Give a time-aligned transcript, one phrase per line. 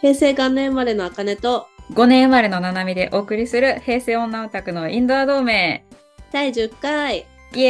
[0.00, 5.84] 平成元年生まれのあかねと5年生まれのななみでお送りする平成女オタクのインドア同盟。
[6.32, 7.18] 第10回。
[7.18, 7.62] イエーイ。
[7.62, 7.66] イエ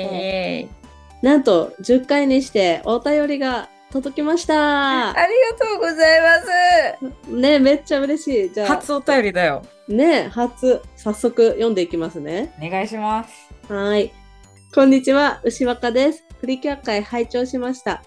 [0.00, 0.16] ーイ。
[0.16, 5.10] イエーイなんと10回にしてお便りが届きました。
[5.10, 7.32] ありがとうございます。
[7.32, 8.52] ねめっちゃ嬉しい。
[8.52, 9.62] じゃあ初お便りだよ。
[9.88, 10.82] ね初。
[10.96, 12.52] 早速読んでいきますね。
[12.60, 13.72] お願いします。
[13.72, 14.12] はい。
[14.74, 15.40] こんにちは。
[15.44, 16.24] 牛若です。
[16.40, 18.02] プリキュア会拝聴しました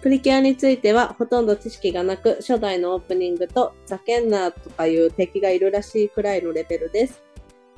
[0.00, 7.22] プリキュアについてはほとんど知識がなく、初代のオープニングとザケンナーとかいう敵がいるらしいくらいのレベルです。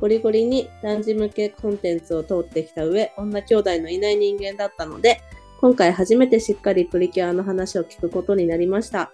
[0.01, 5.21] ゴリゴリに男児向けコンテンツを通ってきた上、女兄弟のいない人間だったので、
[5.61, 9.13] 今回初めてしっかりプリキュアの話を聞くことになりました。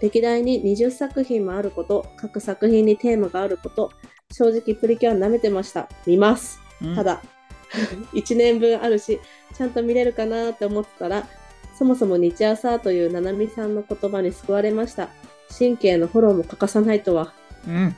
[0.00, 3.90] 歴代に20作品もあること、各作品にテーマがあること、
[4.30, 5.88] 正直プリキュア舐めてました。
[6.06, 6.60] 見ます。
[6.96, 7.22] ただ、
[8.12, 9.20] 1年分あるし、
[9.54, 11.28] ちゃんと見れるかなって思ってたら、
[11.74, 15.08] そもそも日朝というななみさんの言葉に救われました。
[15.56, 17.32] 神経のフォローも欠かさないとは。
[17.66, 17.96] うん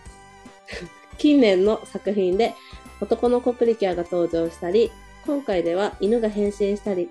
[1.18, 2.54] 近年の作品で
[3.00, 4.90] 男の子プリキュアが登場したり、
[5.26, 7.08] 今回では犬が変身したり、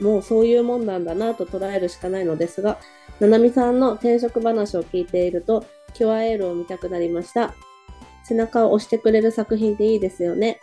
[0.00, 2.78] もうそういうもんなんだなと捉えるしかないのですが、
[3.20, 7.54] ななみさんの転職話を聞いていると、キュアエールを見たくなりました。
[8.24, 10.60] 背中を押してくれる作品っていいですよね。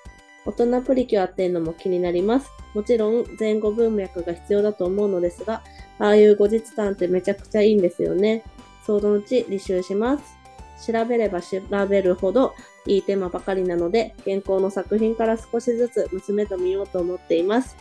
[0.47, 2.49] 大人プリキュアっていうのも気になります。
[2.73, 5.61] もちろん前後文脈が必要だと思うのですが、
[5.99, 8.43] ああいう後日談ってめちゃくちゃいいんですよね。
[8.85, 10.37] そのうち履修します。
[10.91, 11.59] 調べれば調
[11.89, 12.53] べるほど
[12.85, 17.75] いいテーマばかりなので、現行の作品から少しずつ娘と見ようと思っています。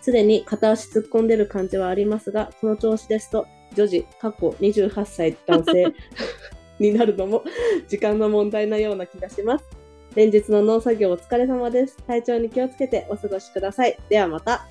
[0.00, 5.92] すでに片足突っ込んでる感じはありますが、この調子ですと、女児、過去28歳男性
[6.80, 7.44] になるのも
[7.88, 9.79] 時間の問題なような気がします。
[10.14, 11.96] 連日の農作業お疲れ様です。
[12.06, 13.96] 体調に気をつけてお過ごしください。
[14.08, 14.66] ではまた。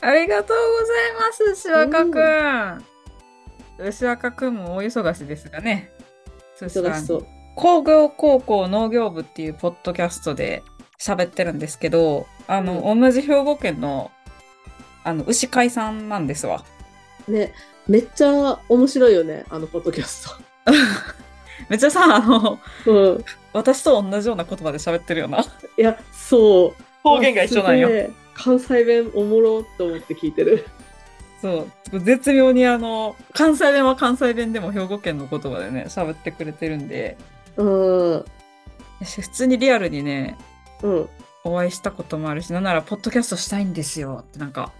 [0.00, 2.22] ありがとうございます牛若く
[3.82, 5.90] ん、牛若くんも大忙しですがね
[6.60, 7.26] 忙しそう。
[7.56, 10.62] 工業高校農業部っていうポッドキャストで
[11.00, 14.12] 喋ってるんですけど、あの、同じ兵庫県の、
[15.02, 16.64] あの、牛飼いさんなんですわ。
[17.26, 17.52] ね、
[17.88, 20.28] めっちゃ面白いよね、あのポッドキャス
[21.68, 22.92] めっちゃさ、あの、ト。
[22.92, 23.24] うん。
[23.52, 25.40] 私と同じような言葉で喋ってるよな。
[25.40, 25.44] い
[25.80, 26.82] や、そう。
[27.02, 27.88] 方言が一緒なんよ
[28.34, 30.66] 関西弁おもろと思って聞いてる。
[31.40, 32.00] そう。
[32.00, 37.16] 絶妙にあの、関西弁は関西弁でも兵庫県の言葉でね、喋ってくれてるんで、
[37.56, 38.24] うん。
[39.00, 40.36] 私普通にリアルにね、
[40.82, 41.08] うん。
[41.44, 44.72] お会いしたこともあるし、なんなら、ポッドキャストしたいんですよってなんか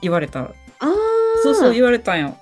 [0.00, 0.40] 言われた。
[0.40, 0.92] ああ。
[1.42, 2.36] そうそう言われたんよ。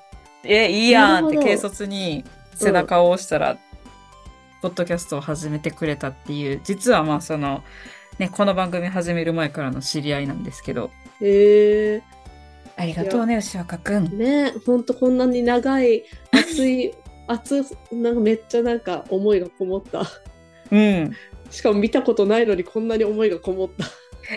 [0.45, 3.57] え、いいやんって軽率に背中を押したら、
[4.65, 7.63] ポッドキャストを始めてくれたっていう、実はまあその、
[8.19, 12.03] ね、この番組始める前からの知り合いなんですけど、へえ
[12.75, 14.17] ありがとうね、牛若くん。
[14.17, 16.95] ねほんとこんなに長い、熱い、
[17.29, 20.07] 熱い、なんかめっちゃなんか思いがこもった。
[20.71, 21.13] うん。
[21.51, 23.85] しかも見たことないのにこんなに思いがこもった。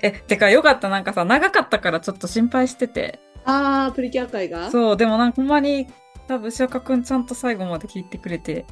[0.02, 3.22] え、てかよかった、なんかさ、長かったからちょっと心配してて。
[3.46, 4.72] あー、プリキュア界が？
[4.72, 5.88] そう、でもなんかほんまに、
[6.28, 8.66] 多分牛若くんちゃんと最後まで聞いてくれて、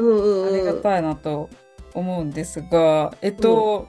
[0.00, 0.54] うんうんうん。
[0.54, 1.50] ありがたいなと
[1.94, 3.88] 思うんですが、えっと、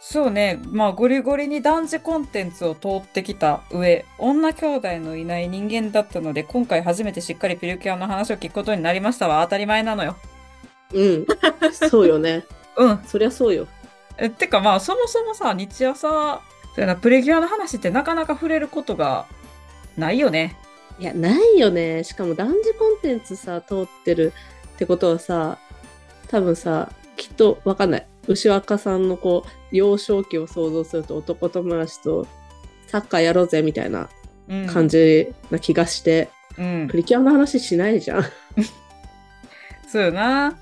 [0.00, 9.44] そうね、まあゴリゴリに男児コンテンツを通ってきた上、女兄弟のいない人間だったので、今回初めてしっかりピルキュアの話を聞くことになりましたわ。
[9.44, 10.16] 当たり前なのよ。
[10.92, 11.26] うん。
[11.72, 12.44] そうよね。
[12.76, 12.98] うん。
[13.06, 13.66] そりゃそうよ。
[14.18, 16.40] えてかまあそもそもさ、日朝、そ
[16.78, 19.26] うやな、プリキュアの話ってなかなか触れることが
[19.96, 20.56] ないよね。
[20.98, 22.04] いや、ないよね。
[22.04, 24.32] しかも男児コンテンツさ、通ってる
[24.74, 25.58] ってことはさ、
[26.28, 28.06] 多分さ、きっとわかんない。
[28.26, 32.26] 牛若さんのこう、幼少期を想像すると男友達と
[32.86, 34.08] サッカーやろうぜみたいな
[34.48, 34.66] うん。
[34.66, 36.28] 感じな気がして、
[36.58, 36.96] うんプ。
[36.96, 38.24] リキュアの話しないじゃん。
[39.88, 40.56] そうよな。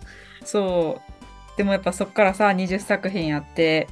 [0.44, 1.56] そう。
[1.56, 3.88] でもやっぱそっからさ、20作品やって、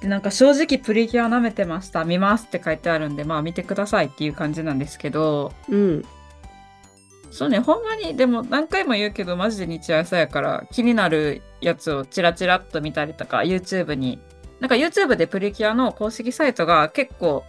[0.00, 2.04] で、なんか正直プリキュア舐めてました。
[2.04, 6.04] 見ますって書いてあるんで、まあ見てくださいっていう感じなんですけど、うん。
[7.32, 14.20] そうね、ほんまに、でも何回も言うけど、マジで日朝やから、気になるやつをチラチラっと見たりとか、YouTube に、
[14.60, 17.42] なんか YouTube でプリキュアの公式サイトが結構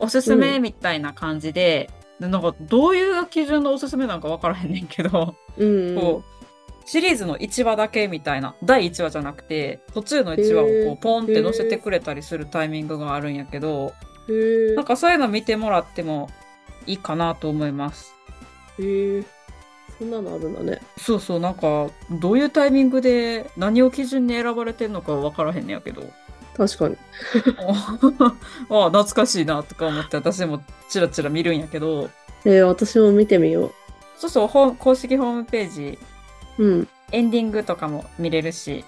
[0.00, 1.88] おすすめみたいな感じで、
[2.18, 5.94] でなんかどういう基準のおすすめなんか分からへんねんけど、うん。
[5.94, 6.30] こう
[6.90, 13.92] シリーズの1話だけみたいな第1話じゃなくて途中の1話をこうポンって載せてくれたりするタイミングがあるんやけど
[14.74, 16.28] なんかそういうの見てもらっても
[16.86, 18.14] いいかなと思います
[18.80, 19.24] へー
[19.98, 20.80] そんなのあるんだね。
[20.96, 26.02] そうそうなんかどういうタイミングで何を基準に選ばれてんのか分からへんねやけど
[26.56, 26.96] 確かに。
[27.58, 27.98] あ
[28.70, 32.08] あ懐かしいなとか思って私もチラチラ見るんやけど
[32.44, 33.72] えー、私も見てみよう。
[34.16, 35.98] そうそう、公式ホームページ、
[36.58, 36.88] うん。
[37.12, 38.84] エンディングとかも見れるし、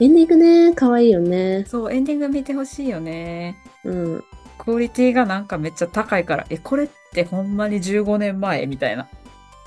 [0.00, 1.64] エンディングね、可愛いよね。
[1.66, 3.56] そう、エンディング見てほしいよね。
[3.84, 4.24] うん。
[4.58, 9.08] クオリティがなんかめっちゃ高いから、え、これってほんまに15年前みたいな。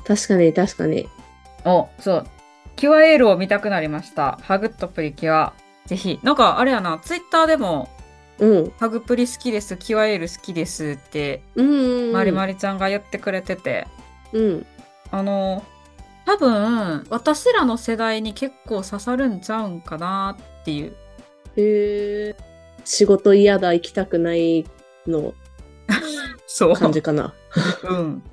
[0.06, 1.08] 確かに、確かに。
[1.64, 2.28] お、そう。
[2.76, 4.38] キュアエールを見たくなりました。
[4.42, 5.54] ハグッとプリキュア。
[5.86, 6.20] ぜひ。
[6.24, 7.90] なんかあれやな、ツイッターでも、
[8.40, 8.72] うん。
[8.78, 12.12] ハグプリ好きです、キュアエール好きですって、うんうんうん。
[12.12, 13.88] まりまりちゃんが言ってくれてて、
[14.34, 14.66] うん。
[15.10, 15.64] あの、
[16.26, 20.96] 多分、私らの世代に結構刺さるんちゃうんかなっていう。
[21.56, 22.36] へえ。
[22.84, 24.66] 仕事嫌だ、行きたくない
[25.08, 25.34] の
[26.48, 26.74] そう。
[26.74, 27.34] 感じかな。
[27.84, 28.24] うん。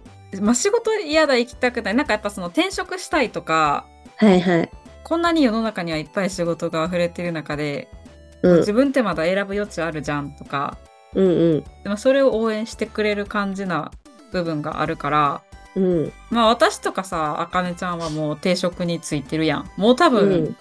[0.41, 1.95] まあ、仕事嫌だ、行きたくない。
[1.95, 3.85] なんかやっぱその転職したいとか、
[4.17, 4.71] はいはい。
[5.03, 7.89] こんなに世の中にはいっぱい仕事が溢れてる中で、
[8.43, 8.59] うん。
[8.61, 10.79] 自分ってまだ選ぶ余地あるじゃんとか、
[11.15, 11.65] うんうん。
[11.83, 13.91] でもそれを応援してくれる感じな
[14.33, 15.43] 部分があるから、
[15.77, 16.13] うん。
[16.31, 19.71] まあ私とかさ、あかねちゃんはもう定職についてるやん。
[19.77, 20.57] もう多う分ん、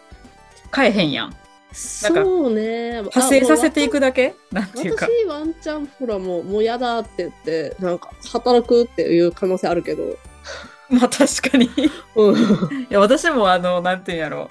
[0.74, 1.36] 変えへんやん。
[1.74, 3.02] そうね。
[3.02, 4.36] 派生させていくだけ？
[4.52, 5.08] なんていうか。
[5.08, 10.18] 私ワンチャンほらもうもう嫌だって言ってなんか働くっていう可能性あるけど、
[10.90, 11.66] まあ確かに。
[11.66, 11.70] い
[12.16, 14.50] うん、や私もあの、なんていうんやろ。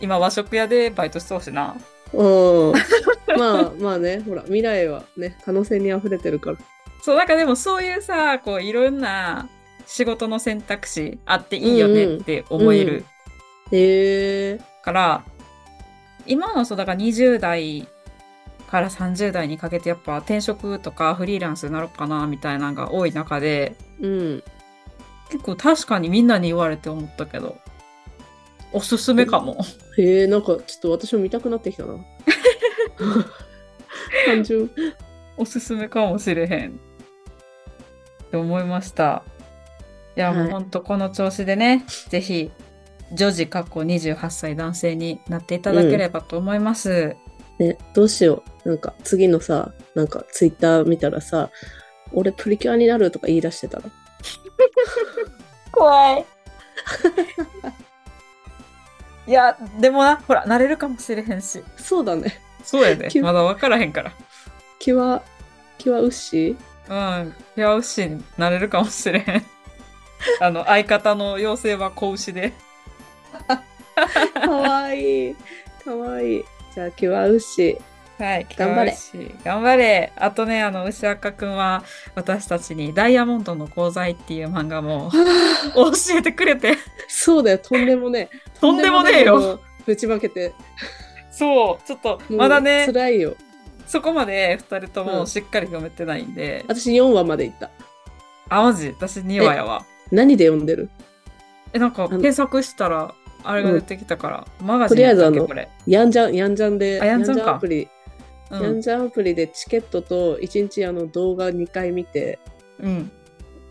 [0.00, 1.76] 今和食屋でバイトしてほしいな。
[2.12, 2.22] う
[2.70, 2.72] ん、
[3.36, 6.56] まあまあねほら未来はね可能性に溢れてるから
[7.02, 9.48] そう、なんかでもそういうさ、こういろんな
[9.86, 13.04] 仕事の選択肢あっていいよねって思える
[13.70, 15.22] へえから、
[16.28, 17.86] 今のそうだから20代
[18.70, 24.42] から30代にかけてやっぱ転職とかフリーランスになろうかなみたいなのが多い中で、うん
[25.30, 27.58] 結構確かにみんなに言われて思ったけど、
[28.72, 29.58] おすすめかも。
[29.98, 31.96] へえなんかちょっと私も見たくなってきたな
[34.24, 34.70] 単純
[35.36, 36.70] おすすめかもしれへん。
[36.70, 36.72] っ
[38.30, 39.22] て思いました。
[40.16, 42.50] いや、はいもうほんとこの調子でね、ぜひ、
[43.12, 47.16] 女児過去28歳男性になっていただければと思います。
[47.58, 51.50] ねどうしようなんか次のさなんかツイッター見たらさ
[52.12, 53.84] 俺プリキュアになるとか言い出してたら
[55.72, 56.24] 怖い。
[59.26, 61.62] いや、でもな、ほら、なれるかもしれへんし。
[61.76, 63.22] そうだねそうやね急。
[63.22, 64.12] まだ分からへんから。
[64.78, 65.22] キュア
[65.76, 67.22] キュアウッシー？
[67.22, 67.32] うん。
[67.54, 69.46] ピュア牛になれるかもしれへん。
[70.40, 72.52] あの、相方の妖精は子牛で。
[74.34, 75.36] かわいい。
[75.84, 76.44] かわいい。
[76.74, 77.78] じゃあ、キュアウッシ
[78.18, 78.96] はい、頑張れ
[79.44, 80.12] 頑張れ。
[80.16, 81.84] あとね、あの、牛赤くんは、
[82.16, 85.10] 私たちに、ダイヤモンドの鉱材っていう漫画も
[85.74, 86.74] 教えてくれて、
[87.06, 88.36] そうだよ、とんでもねえ。
[88.60, 89.60] とんでもねえよ。
[89.86, 90.52] ぶちまけて。
[91.30, 93.36] そう、ちょっと、まだね、辛いよ。
[93.86, 97.70] そこまで二人とうんもしっかり読めてないんで、私4話まで行った。
[98.50, 98.94] あ、マジ？
[98.98, 99.84] 私2話やわ。
[100.10, 100.90] 何で読んでる？
[101.72, 103.14] え、なんかの検索したら、
[103.44, 105.68] あれが出てきたから、マガジとンやったっけ、りあえずあのこれ。
[105.86, 107.88] ヤンジャン、ヤンジャンで、あヤンジャンかアプリ、
[108.50, 108.62] うん。
[108.62, 112.38] ヤンジャンアプリでチケットと1日あの動画2回見て、
[112.80, 113.10] うん。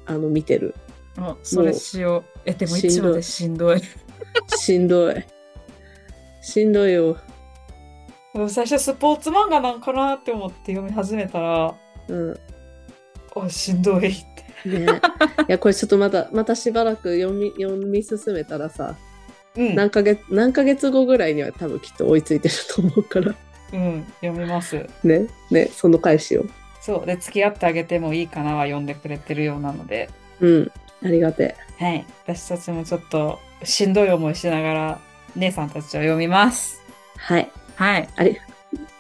[0.06, 0.74] あの見てる。
[1.18, 2.40] あ、それしよう。
[2.46, 3.82] え、でも1しんどい話でしんどい。
[4.56, 5.26] しんどい。
[6.42, 7.18] しんどいよ。
[8.50, 11.76] 最初スポーツ漫画なんかなって思って読み始めたら、
[12.08, 12.40] うん。
[13.36, 14.38] あ、しんどいって。
[14.66, 14.86] ね、
[15.48, 18.96] いやこれちょっとまたまたしばらく読み読み進めたらさ
[19.58, 19.76] うん。
[19.76, 23.36] 何ヶ月何ヶ月後ぐらいには多分きっと追いついてると思うから
[23.74, 24.88] うん、読みます。
[25.04, 26.46] ねねその返しを
[26.80, 27.06] そう。
[27.06, 30.10] で、付き合ってあげてもいいかなは読んでくれてるようなので、
[30.40, 30.72] うん
[31.04, 32.06] ありがてはい。
[32.24, 35.00] 私たちもちょっとしんどい思いしながら、
[35.36, 36.82] 姉さんたちを読みます。
[36.88, 38.10] えはいはい。
[38.16, 38.38] あり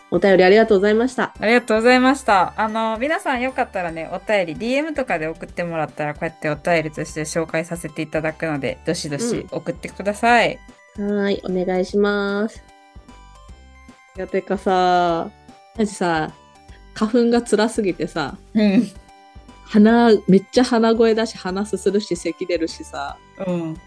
[0.09, 2.53] お便りありがとうございましたありがとうございました。
[2.55, 10.59] あの、皆さんよかったらね、お便り、DM とかで送ってもらったら、こうやってお便りとして紹介させていただくので、どしどし送ってください。
[10.97, 12.63] はーいお願いします
[14.15, 15.29] いやてかさ
[15.77, 16.33] マジさ
[16.95, 18.87] 花粉が辛すぎてさうん。
[19.65, 23.77] 鼻めっちゃ鼻声だし鼻すするし咳出るしさうん。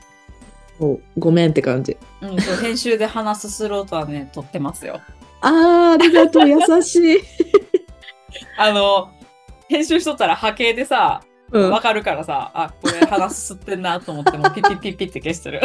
[1.19, 5.03] ごめんって感じうん、そう、編集で話すスローとはね、撮ってますよ。
[5.43, 7.21] あーありがとう優しい、
[8.59, 9.11] あの、
[9.69, 15.61] 編集しとったら波形でさ、うんわ、かるからさ、あ、これ話すってんなと思っても、 ピッピッピッピッって消してる。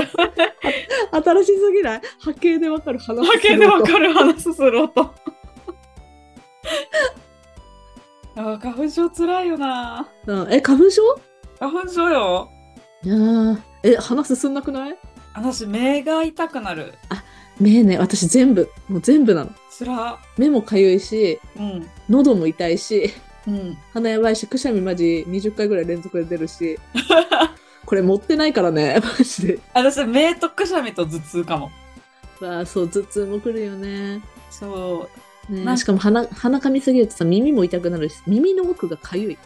[1.12, 2.01] 新しすぎない？
[2.20, 5.13] 波形でわかる話波形でわかる話すスロ ーと。
[8.38, 10.08] あ花粉症つらいよな。
[10.25, 11.01] うんえ花粉症？
[11.60, 12.50] 花粉症よ。
[13.03, 14.98] いやーえ鼻進んなくない？
[15.36, 16.94] 私、目が痛くなる。
[17.59, 20.19] 目ね私全部もう全部なのつら。
[20.38, 21.89] 目もかゆいしうん。
[22.09, 23.12] 喉も痛いし
[23.47, 23.77] うん。
[23.93, 26.79] 鼻やばいしくしゃみマジ20回ぐらい連続で出るし
[27.85, 29.59] これ持ってないからね、マジで。
[29.74, 31.71] 私、目とくしゃみと頭痛かも。
[32.41, 34.21] わあ、そう、頭痛もくるよね。
[34.50, 35.07] そ
[35.50, 35.53] う。
[35.53, 39.38] ねしかも鼻、鼻かみすぎるとさ、耳も痛くなるし、耳の奥がかゆい。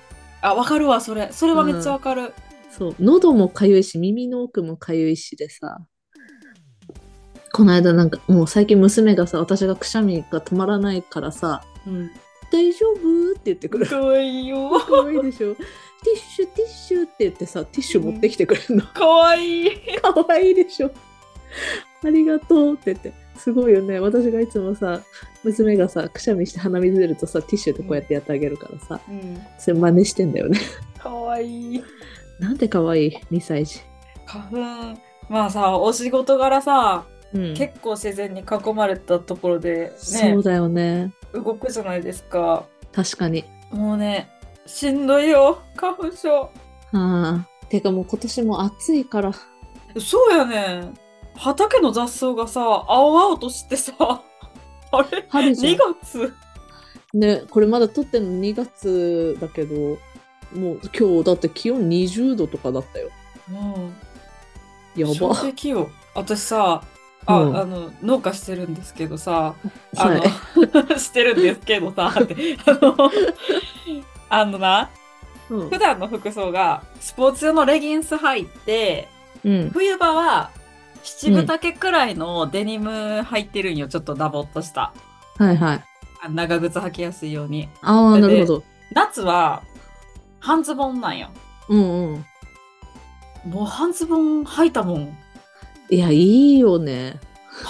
[0.41, 1.29] あ、わかるわ、それ。
[1.31, 2.33] それはめっちゃわかる。
[2.71, 5.79] そう、喉もかゆいし、耳の奥もかゆいしでさ、
[7.53, 12.11] この間なんか、もう最近娘がさ、私がくしゃみが止まらないからさ、うん。
[12.51, 13.31] 大丈夫？
[13.31, 13.85] って言ってくる。
[13.85, 14.79] かわいいよ。
[14.79, 15.55] かわいいでしょ？
[15.55, 18.83] ティッシュ、ティッシュって言ってさ、ティッシュ持ってきてくれるの。
[18.83, 19.71] かわいい。
[20.01, 20.91] かわいいでしょ？
[22.03, 23.13] ありがとうって言って。
[23.37, 23.99] すごいよね。
[23.99, 25.01] 私がいつもさ、
[25.43, 29.41] 娘がさ、くしゃみして鼻水出るとさ、ティッシュでこうやってやってあげるからさ、うん。
[29.57, 30.59] それ真似してんだよね。
[30.97, 31.83] かわいい。
[32.39, 33.81] なんてかわいい、2歳児。
[34.25, 34.57] 花粉。
[35.29, 37.53] まあさ、お仕事柄さ、うん。
[37.53, 41.13] 結構自然に囲まれたところでねそう、だよね。
[41.33, 42.65] 動くじゃないですか。
[42.91, 43.45] 確かに。
[43.71, 44.29] もうね、
[44.65, 46.43] しんどいよ、花粉症。
[46.43, 46.49] あ
[46.91, 47.47] あ。
[47.69, 49.31] てかもう今年も暑いから。
[49.99, 50.91] そうやね。
[51.35, 53.93] 畑の雑草がさ、青々としてさ、
[54.91, 55.25] あれ？
[55.29, 55.77] 春じゃ ?2 ん。
[56.01, 56.33] 月
[57.13, 59.75] ね、これまだ撮ってんの2月だけど、
[60.53, 63.09] もう今日だって気温20度とかだったよ。
[63.49, 63.93] うん。
[64.95, 65.35] や衝ば。
[66.15, 66.83] 私さ、
[67.31, 69.53] あ、うんあの、農家してるんですけどさ、
[69.97, 70.21] あはい。
[70.55, 73.11] の、 してるんですけどさ、って、あの、
[74.29, 74.89] あのな、
[75.49, 79.07] うん普段の服装がスポーツ用のレギンス履いて、
[79.43, 79.69] うん。
[79.71, 80.51] 冬場は
[81.03, 82.89] 七分丈くらいのデニム
[83.21, 84.93] 履いてるんよ、ちょっとダボっとした。
[85.37, 85.83] はいはい。
[86.21, 87.69] あ長靴履きやすいように。
[87.81, 88.63] ああ、でなるほど。
[88.91, 89.63] 夏は
[90.39, 91.29] 半ズボンなんよ。
[91.69, 92.25] うんうん。
[93.45, 95.17] もう半ズボン履いたもん。
[95.89, 97.19] いや、いいよね。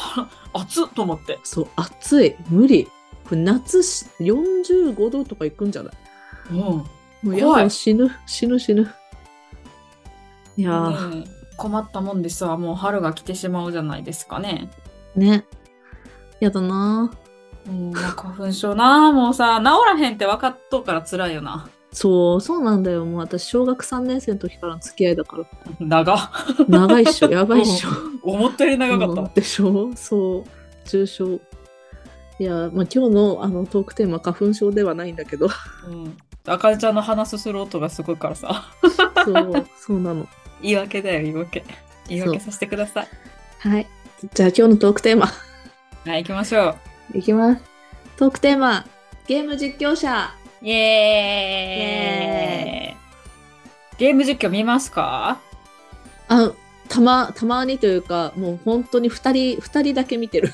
[0.54, 1.40] 熱っと思って。
[1.44, 2.36] そう、暑い。
[2.50, 2.86] 無理。
[3.28, 5.94] これ夏し45度とかいくんじゃない？
[6.52, 6.58] うん。
[6.58, 6.86] も
[7.26, 8.92] うや怖いだ、死ぬ、死ぬ、死ぬ。
[10.58, 12.58] いやー、ねえ困ったもんですわ。
[12.58, 14.70] もう春が来てしまうじゃないですかね。
[15.16, 15.46] ね。
[16.40, 17.12] やだな
[17.68, 19.12] うん、まあ花粉症な。
[19.12, 21.68] もうさ、治らへんって分かっとうから辛いよな。
[21.92, 23.06] そう、そうなんだよ。
[23.06, 25.46] もう私、小学3年生の時からの付き合いだから。
[25.80, 26.20] 長っ。
[26.68, 27.90] 長いっしょ、 やばいっしょ。
[28.22, 29.28] 思ったより長かったわ。
[29.28, 30.44] うんでしょそう、
[30.86, 31.40] 重症。
[32.40, 35.50] いや、まあ、今日のあのトークテーマ、花粉症ではないんだけど、
[35.88, 36.18] うん。
[36.46, 38.66] あかねちゃんの鼻すする音がすごいからさ。
[39.26, 40.28] そう、そうなの。
[40.62, 41.64] 言い訳だよ、言い訳。
[42.08, 43.08] 言い訳させてください。
[43.60, 43.88] はい。
[44.34, 45.28] じゃあ今日のトークテーマ、
[46.06, 46.76] はい、行きましょ
[47.14, 47.62] いきます。
[48.18, 48.86] トークテーマ、
[49.28, 50.34] ゲーム実況者。
[50.62, 50.66] う。
[50.66, 52.98] イエーイ
[53.98, 55.40] ゲーム実況見ますか？
[56.28, 56.52] あ、
[56.88, 60.54] たま、たまにというか、もう本当に二人、二人だけ見てる。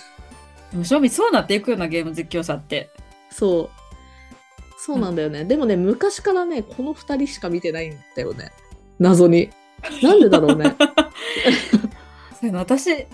[0.72, 2.90] でも正味そうなっていくようなゲーム実況者って。
[3.30, 3.70] そう。
[4.78, 5.46] そうなんだよね。
[5.46, 8.52] でもね、昔からね、この二人しか見てないんだよね。
[9.00, 9.50] 謎に。
[10.02, 10.76] なんでだろうね。
[12.40, 13.06] そういうの私、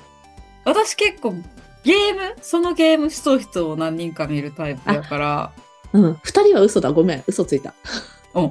[0.66, 1.36] 私結構
[1.84, 5.52] ゲーム、そのゲームしとう人を何人か見るタイプだから、
[5.94, 6.20] うん。
[6.24, 6.92] 二人は嘘だ。
[6.92, 7.24] ごめん。
[7.28, 7.74] 嘘ついた。
[8.34, 8.44] うん。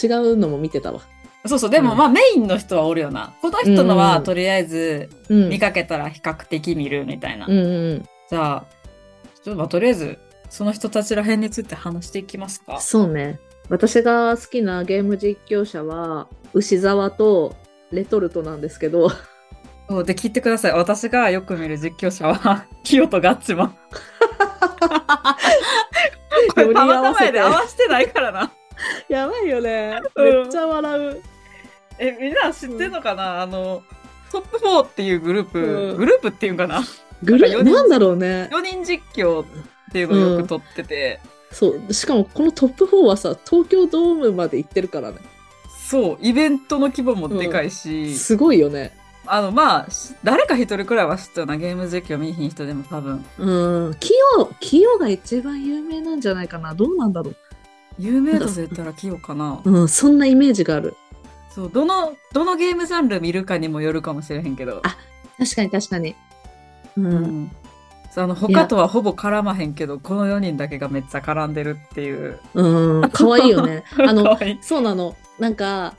[0.00, 1.00] 違うのも見てたわ。
[1.46, 3.34] そうそう、でもうんまあメインの人はおるよな。
[3.40, 5.48] この人のうんはとりあえずうん。
[5.48, 7.46] 見かけたら比較的見るみたいな。
[7.46, 7.58] うんう
[7.94, 8.64] んじゃあ、
[9.42, 10.18] ちょっとまあとりあえず
[10.50, 12.80] その人たちら辺について話していきますか。
[12.80, 13.38] そうね。
[13.68, 17.54] 私が好きなゲーム実況者は、牛沢と
[17.90, 19.10] レトルトなんですけど、
[19.90, 20.72] そうで、聞いてください。
[20.72, 23.76] 私がよく見る実況者は、キヨとガッチマン。
[26.54, 28.52] これたまたまやで合わせてないからな。
[29.08, 29.98] やばいよね。
[30.14, 31.22] うんめっちゃ笑う。
[31.98, 33.82] え、みんな知ってんのかな、あの、
[34.30, 36.82] トップ4っていうグループ、うんグループっていうんかな？
[37.22, 38.48] グルなんか四人なんだろうね。
[38.52, 39.46] ?4 人実況っ
[39.92, 41.92] ていうのをよく撮ってて、そう。
[41.92, 45.18] しかもこのトップ4はさ、東京ドームまで行ってるからね。
[45.88, 48.96] そう、イベントの規模もでかいし、すごいよね。
[49.32, 53.24] あの、まあ、し誰か一人くらいは知ってるな、ゲーム実況見ひん人でも多分。
[53.38, 53.94] うん。
[54.00, 56.74] キヨ、キヨが一番有名なんじゃないかな。
[56.74, 57.36] どうなんだろう。
[57.98, 59.60] 有名度で言ったらキヨかな。
[59.64, 60.94] うん、そんなイメージがある。
[61.50, 64.80] そう、どの、どのゲームジャンル見るかにもよるかもしれへんけど。
[64.84, 64.96] あ
[65.38, 66.14] 確かに確かに。
[66.96, 67.00] う。
[67.00, 67.50] うんう
[68.16, 72.40] あの、他とはほぼ絡まへんけど、この4人だけがめっちゃ絡んでるっていう。
[72.54, 73.10] うん。
[73.10, 73.84] かわいいよね。
[73.98, 75.14] あのそうなの。
[75.38, 75.94] なんか、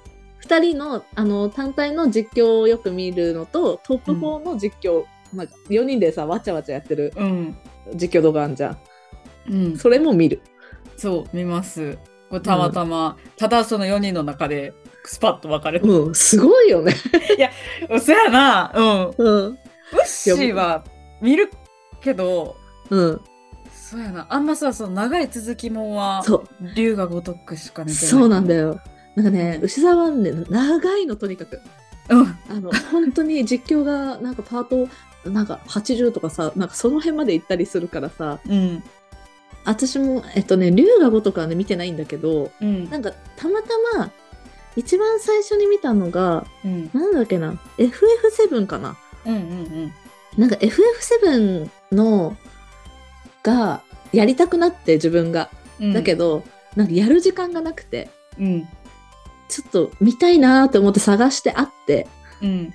[0.50, 7.58] 2人のあの単体の実況をよく見るのと、トップ4の実況、なんか4人でさ、わちゃわちゃやってるうん。
[7.96, 8.78] 実況動画あんじゃん。
[9.52, 9.78] うん。
[9.78, 10.42] それも見る。
[10.98, 11.98] そう、見ます。
[12.44, 14.74] たまたま、ただその4人の中で、
[15.06, 15.88] スパッと分かれて。
[15.88, 16.96] うん、すごいよね。
[18.02, 18.86] そやな、うん。
[19.10, 19.54] ウうん。
[19.54, 20.84] ッシーは
[21.22, 21.50] 見る
[22.02, 22.56] けど、
[22.90, 23.22] うん。
[23.72, 26.76] そうやな、あんまさ、その長い続きもんは、そう。
[26.76, 28.10] 龍が如くしか見てない。
[28.10, 28.80] そうなんだよ。
[29.20, 31.60] なんかね、牛沢はね、長いの、とにかく。
[32.08, 32.26] うん。
[32.50, 38.82] あの、本当に実況が、なんかパート、なんか80とかさ、なんかその辺まで行ったりするからさ、うん。
[39.66, 42.90] 私も、えっとね、龍が如くはね、見てないんだけど、うん。
[42.90, 44.10] なんか、たまたま、
[44.78, 46.90] 一番最初に見たのが、うん。
[46.94, 48.98] なんだっけな、FF7 かな。
[49.26, 49.36] うん。
[49.36, 49.94] うん。
[50.38, 52.38] なんか FF7 の、
[53.44, 53.82] が、
[54.14, 55.50] やりたくなって、自分が。
[55.82, 55.94] うん。
[55.94, 56.46] だけど、
[56.78, 58.10] なんかやる時間がなくて、
[58.40, 58.68] うん。
[59.50, 62.08] ちょっと見たいなーって思って探してあって、
[62.42, 62.74] うん。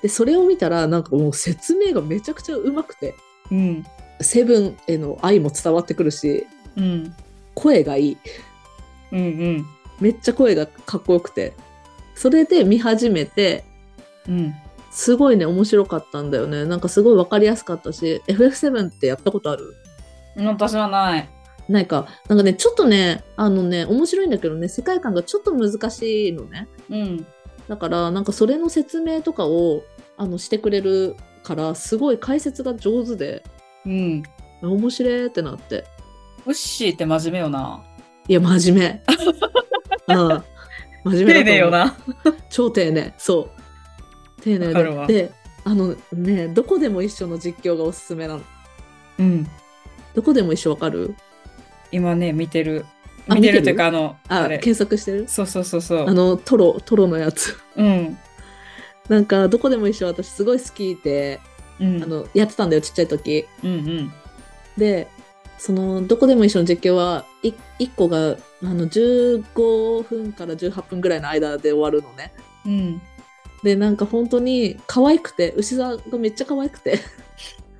[0.00, 3.14] で、それを見たら、なんかもう説明がめちゃくちゃうまくて、
[3.50, 3.84] うん。
[4.20, 7.14] セブンへの愛も伝わってくるし、うん。
[7.54, 8.18] 声がいい。
[9.12, 9.18] うん。
[9.18, 9.66] うん。
[10.00, 11.52] めっちゃ声がかっこよくて。
[12.14, 13.64] それで見始めて、
[14.28, 14.54] うん。
[14.90, 16.64] すごいね、面白かったんだよね。
[16.64, 19.74] なんかすごいわかりやすかったし、FF7 ってやったことある？
[20.36, 21.28] 私はない。
[21.72, 22.06] ないか。
[22.28, 26.68] なんかね、ちょっとね、あのね、面白いんだけどね、世界観がちょっと難しいのね。
[26.90, 27.26] うん。
[27.68, 29.82] だから、なんかそれの説明とかを、
[30.16, 33.42] あの、してくれるから、すごい解説が上手で、
[33.84, 34.22] うん。
[34.62, 35.84] 面白いってなって。
[36.46, 37.82] ウッシーって真面目よな。
[38.28, 39.02] いや、真面
[40.08, 40.14] 目。
[40.14, 40.42] うん。
[41.04, 41.70] 真面目丁寧よ。
[41.70, 41.96] な。
[42.50, 43.14] 超丁寧。
[43.18, 43.48] そ
[44.38, 44.42] う。
[44.42, 44.72] 丁寧
[45.06, 45.06] で。
[45.06, 45.32] で、
[45.64, 48.40] あのね、どこでも一緒の実況がおすすめなの。
[49.18, 49.46] うん。
[50.14, 51.14] どこでも一緒わかる？
[51.92, 52.84] 今ね、見てる。
[53.28, 54.48] あ見てる見てるっていうか、あの、あ。
[54.48, 55.28] 検索してる？
[55.28, 56.08] そうそうそうそう。
[56.08, 57.56] あの、トロ、トロのやつ。
[57.76, 58.18] うん。
[59.08, 61.40] なんか、どこでも一緒私すごい好きで、
[61.78, 62.02] うん。
[62.02, 63.46] あの、やってたんだよ、ちっちゃい時。
[63.62, 64.12] うんうん。
[64.76, 65.08] で、
[65.58, 72.32] その、どこでも一緒の実況は、い1個が、あの、15分から18分ぐらいの間で終わるのね。
[72.66, 73.02] うん。
[73.62, 76.98] で、なんか本当に可愛くて、牛座がめっちゃ可愛くて。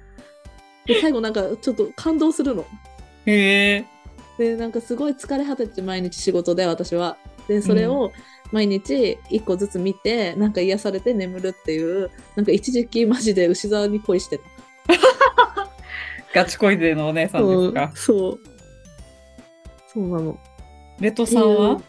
[0.86, 2.64] で、最後なんかちょっと感動するの。
[3.26, 3.86] へえ。
[4.38, 7.16] で、なんかすごい疲れ果てて毎日仕事で私は。
[7.48, 8.12] で、それを
[8.52, 14.44] 毎日1個ずつ見て、なんか癒されて眠るっていう、なんか一時期マジで牛座に恋してた。
[16.34, 17.92] ガチ恋でのお姉さんですか？
[17.94, 18.40] そう。
[19.92, 20.38] そうなの。
[21.00, 21.80] レトさんは？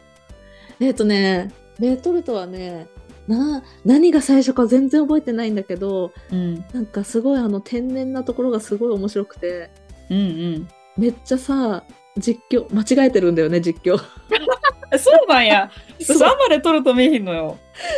[0.80, 2.88] えっ、とね、レトルトはね、
[3.28, 6.66] な、何が最初か全然覚えてないんだけど、うん。
[6.74, 9.70] なんかすごいあの天然なところがすごい面白くて、
[10.10, 10.22] うんう
[10.60, 10.68] ん。
[10.98, 11.86] めっちゃさ、
[12.18, 13.98] 実況、間違えてるんだよね、実況。
[14.98, 15.72] そうなんや。
[16.00, 17.58] 私まレトルト見えひんのよ。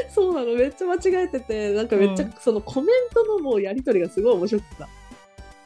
[0.10, 4.88] そうなの、めっちゃ間違えてて、なんかめっちゃ、うんそのコメントのもうやりとりがすごい面白くてさ。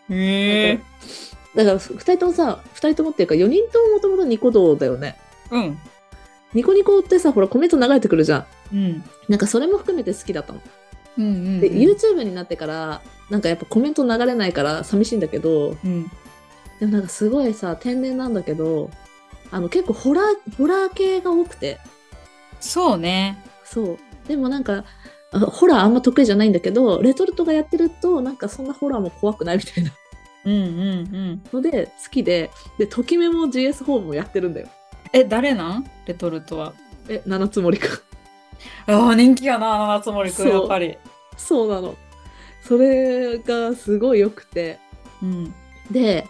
[0.10, 0.80] へえ。
[1.56, 5.18] だから2人ともさ、2人ともっていうか4人とももともとニコ動だよね。
[5.52, 5.80] うん。
[6.54, 8.76] ニコニコってさ、ほらコメント流れてくるじゃん。
[8.76, 9.04] うん。
[9.28, 10.62] なんかそれも含めて好きだったの。
[11.18, 11.60] うんうん。
[11.60, 16.12] で、YouTube になってから、なんかやっぱコメント流れないから寂しいんだけど、うん。
[16.80, 18.89] でもなんかすごいさ、天然なんだけど、
[19.52, 21.80] あの結構ホラー、ホラー系が多くて、
[22.60, 23.44] そうね。
[23.63, 23.98] そう。
[24.28, 24.84] でもなんか、
[25.32, 29.92] あホラーあんま得意じゃないんだけど、レトルトがやってると、なんかそんなホラーも怖くないみたいな
[30.46, 30.63] うんうんう
[31.34, 31.42] ん。
[31.54, 34.68] ので好きで、で、ときめも GS ホームもやってるんだよ。
[35.13, 35.89] え、誰なん？
[36.06, 36.74] レトルトは。
[37.08, 38.04] え、七つ森く
[38.88, 38.94] ん。
[38.94, 40.98] ああ、人気やな、七つ森くん、やっぱり。
[41.38, 41.96] そうなの。
[42.63, 44.80] それがすごい良くて。
[45.22, 45.54] うん。
[45.92, 46.28] で、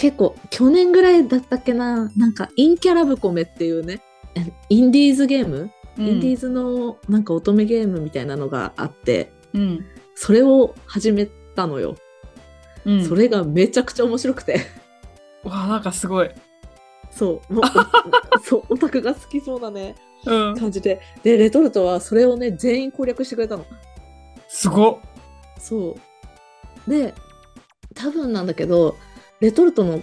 [0.00, 4.00] 結構、去年ぐらいだったっけな、なんか、インキャラブコメっていうね、
[4.34, 9.84] えインディーズゲーム、インディーズのなんか乙女ゲームみたいなのがあって、うん。
[10.14, 11.96] それを始めたのよ。
[12.86, 13.04] うん。
[13.06, 14.60] それがめちゃくちゃ面白くて。
[15.44, 16.30] わあ、なんかすごい。
[17.10, 17.64] そう、もう
[18.36, 20.56] お そう、オタクが好きそうなね、うん。
[20.56, 21.02] 感じで。
[21.22, 23.66] で、レトルトはそれをね、全員攻略してくれたの。
[24.48, 24.98] すごっ。
[25.58, 25.94] そ
[26.86, 26.90] う。
[26.90, 27.12] で、
[27.94, 28.96] 多分なんだけど、
[29.40, 30.02] レトルトの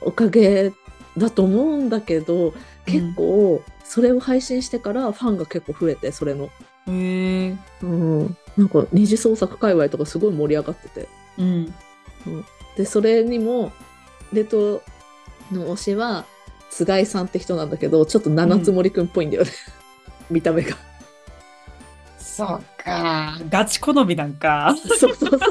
[0.00, 0.72] おかげ
[1.16, 2.54] だと思うんだけど、
[2.86, 6.46] 結構、それを配信してからファンが結構増えて、それの。
[6.46, 6.50] へ
[6.88, 7.56] え。
[7.82, 8.36] うん。
[8.56, 11.08] なんか、二次創作界隈とかすごい盛り上がってて。
[11.38, 11.74] うん。
[12.76, 13.72] で、それにも、
[14.32, 14.82] レト
[15.50, 16.24] の推しは、
[16.70, 19.50] 菅井さんって人なんだけど、ちょっと七つ森くんっぽいんだよね。
[20.30, 20.76] 見た目が。
[22.18, 23.38] そうか。
[23.48, 24.74] ガチ好みなんか。
[24.76, 25.50] そうそうそうそう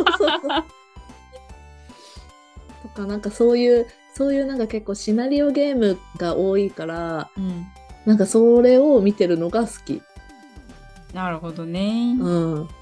[2.94, 7.66] か、なんかそういう、そういうなんか結構シナリオゲームが多いから、うん。
[8.06, 10.02] なんかそれを見てるのが好き。
[11.14, 12.16] なるほどね。
[12.20, 12.68] うん。
[12.68, 12.74] だか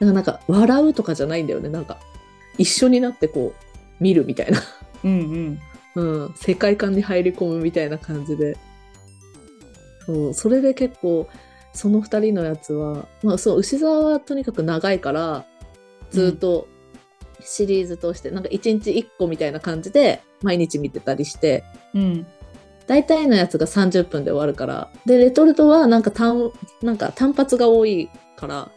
[0.00, 1.68] らなんか笑うとかじゃないんだよね。
[1.68, 1.98] なんか
[2.58, 4.60] 一緒になってこう見るみたいな。
[5.04, 5.58] うんうん。
[5.96, 6.34] うん。
[6.36, 8.56] 世界観に入り込むみたいな感じで。
[10.06, 10.34] そう。
[10.34, 11.28] それで結構、
[11.72, 15.44] その二人のやつは、まあそう、牛沢はとにかく長いから、
[16.10, 16.68] ずっと
[17.40, 22.26] シリーズ通して、なんか一日一個みたいな感じで毎日見てたりして、うん。
[22.86, 24.90] 大体のやつが30分で終わるから。
[25.04, 26.50] で、レトルトはなんか単、
[26.82, 28.70] なんか単発が多いから、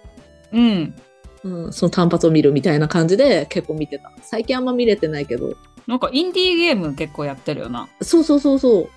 [0.52, 0.96] うん。
[1.44, 4.12] うん、その単発を見るみたいな感じで結構見てた。
[4.22, 5.54] 最近あんま見れてないけど。
[5.88, 7.88] なんかインディーゲーム結構やってるよな。
[8.02, 8.90] そうそうそうそう。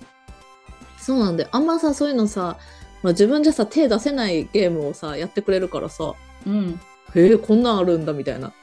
[0.99, 2.57] そうなんで、あんまさ、そういうのさ、
[3.03, 6.13] まあ、自分じゃさ、手出せないゲームをさ、やってくれるからさ、
[6.45, 6.79] うん。
[7.15, 8.53] へえ、こんなんあるんだみたいな。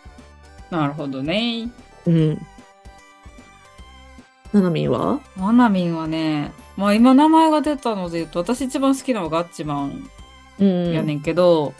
[0.73, 1.71] なるほどね。
[2.07, 2.47] うん。
[4.53, 5.21] ななみんは？
[5.37, 10.09] マナミンはね、まあ今名前が出たので言うと、私一番好きなのがガッチマン
[10.59, 10.93] うん。
[10.93, 11.75] やねんけど、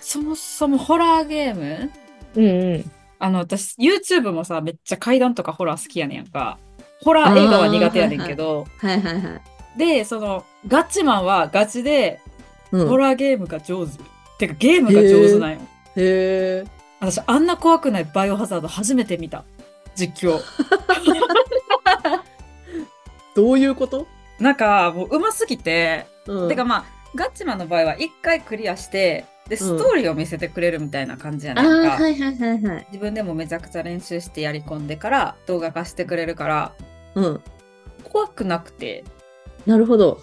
[0.00, 1.90] そもそもホラーゲーム？
[2.36, 2.90] うんうん。
[3.18, 6.58] あの、私、YouTube もさ、めっちゃ怪談とかホラー好きやねんか。
[7.02, 9.40] ホラー映画は苦手やねんけど、はいはいは
[9.76, 9.78] い。
[9.78, 12.20] で、その、ガッチマンはガチで、
[12.72, 13.98] うん、ホラーゲームが上手。
[14.38, 15.58] てか、ゲームが上手なんよ。
[15.96, 16.77] へえ。
[17.00, 19.44] 私、あんな怖くないバイオハザード初めて見た。
[19.94, 20.40] 実況。
[23.34, 24.06] どういうこと？
[24.40, 26.48] なんか、もう上手すぎて、うん。
[26.48, 26.84] てかまあ、
[27.14, 31.94] ガッチマンの場合は一回クリアして、で、ストーリーを見せてくれるみたいな感じやあねんか。
[31.94, 32.86] あ、はいはいはいはい。
[32.88, 36.72] 自分でもめちゃくちゃ練習してやり込んでから動画化してくれるから、
[37.14, 37.40] うん。
[38.04, 39.04] 怖くなくて、
[39.66, 40.20] なるほど。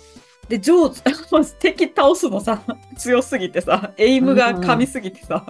[0.47, 1.01] で、上手。
[1.59, 2.61] 敵倒すのさ、
[2.97, 5.45] 強すぎてさ、エイムが噛みすぎてさ。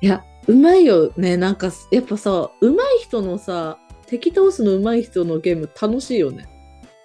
[0.00, 1.36] いや、うまいよね。
[1.36, 6.48] なんか、やっぱさ、うまい人のさ、敵倒すのうまい人のゲーム楽しいよね。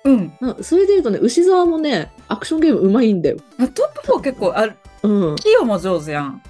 [0.03, 0.33] うん。
[0.41, 3.37] なそれで言うとね、牛沢もね、アクションゲームうまいんだよ。
[3.59, 4.67] あトップ4結構、あ、
[5.03, 5.35] うん。
[5.35, 6.41] キヨも上手やん。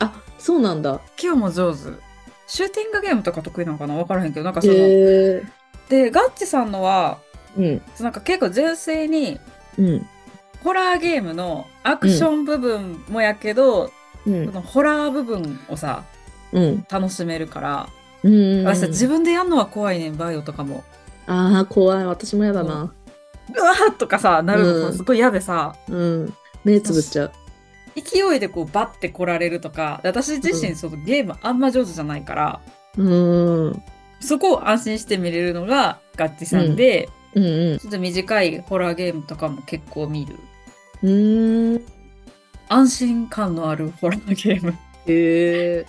[0.00, 1.00] あ、そうなんだ。
[1.16, 1.78] キヨも上手。
[2.46, 3.94] シューティングゲームとか得意なのかな？
[3.94, 4.74] わからへんけど、なんかその。
[4.74, 5.42] で、
[6.10, 7.18] ガッチさんのは、
[7.56, 7.82] うん。
[8.00, 9.38] なんか結構純粋に、
[9.78, 10.06] うん。
[10.62, 13.90] ホラーゲームのアクション部分もやけど、
[14.26, 14.52] うんそ。
[14.52, 16.04] のホラー部分をさ、
[16.52, 16.86] うん。
[16.90, 17.88] 楽しめるから、
[18.22, 18.64] うん。
[18.64, 20.84] 私さ自分でやんのは怖いねん、バイオとかも。
[21.26, 22.06] ああ、怖い。
[22.06, 22.92] 私もやだな。
[23.54, 26.34] うわーとかさ、なるのうんすごい嫌でさ、うん。
[26.64, 27.32] 目つぶっちゃう。
[27.94, 32.60] 勢いでこうバッて来られるとか、私自身そのゲームあんま上手じゃないから、
[32.96, 33.02] う
[33.70, 33.82] ん。
[34.20, 37.78] そこを安心して見れるのがガッチさんで、うんうん。
[37.78, 40.36] ちょっと短いホラーゲームとかも結構見る。
[41.02, 41.82] うーん。
[42.68, 44.72] 安心感のあるホラーゲーム。
[44.72, 45.86] へえ。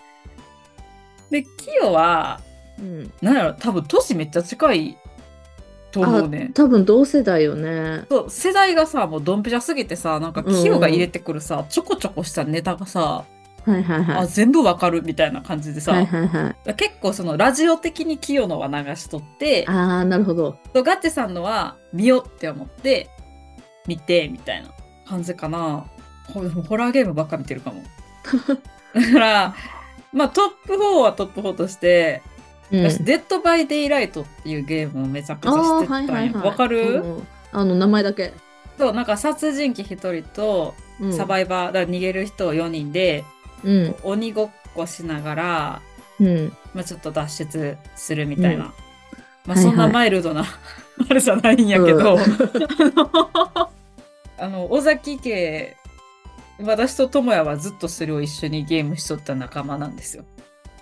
[1.29, 1.49] で、キ
[1.81, 2.41] ヨは、
[2.79, 3.11] うん。
[3.21, 4.97] なんやろ、多分年めっちゃ近い
[5.91, 6.51] と思うね。
[6.53, 8.05] 多分同世代よね。
[8.09, 13.25] そう世代がさ、もうドンピシャすぎてさ、なんかキヨが入れてくるさ、ちょこちょこしたネタがさ、
[13.65, 14.17] はいはいはい。
[14.19, 16.75] あ、全部わかるみたいな感じでさ、はいはいはい。
[16.75, 20.57] 結構そのラジオ的にキヨのは流しとって、ああ、なるほど。
[20.73, 23.09] ガッチさんのは見ようって思って、
[23.85, 24.69] 見て、みたいな
[25.05, 25.85] 感じかな。
[26.33, 27.83] ほホラーゲームばっか見てるかも。
[28.95, 29.55] だから、
[30.17, 32.21] まあトップ4はトップ4として、
[32.71, 36.13] うん私、 Dead by Daylight っていうゲームをめちゃくちゃああ、知ってたんよ。
[36.13, 36.43] はいはいはい。
[36.47, 38.33] わかる、うんあの、名前だけ。
[38.77, 43.23] そう、なんか殺人鬼一人とうんサバイバー、だ逃げる人4人で、
[43.63, 43.95] うん。
[44.03, 45.81] 鬼ごっこしながら、
[46.19, 46.53] うん。
[46.73, 48.65] まあ、ちょっと脱出するみたいな。
[48.65, 48.71] うん
[49.47, 50.43] まあ、はいはいそんなマイルドな、
[51.09, 52.21] あれじゃないんやけど、うん
[54.39, 55.75] あの、尾崎家、
[56.59, 60.25] 私と智也はずっとそれを一緒にゲームしとった仲間なんですよ。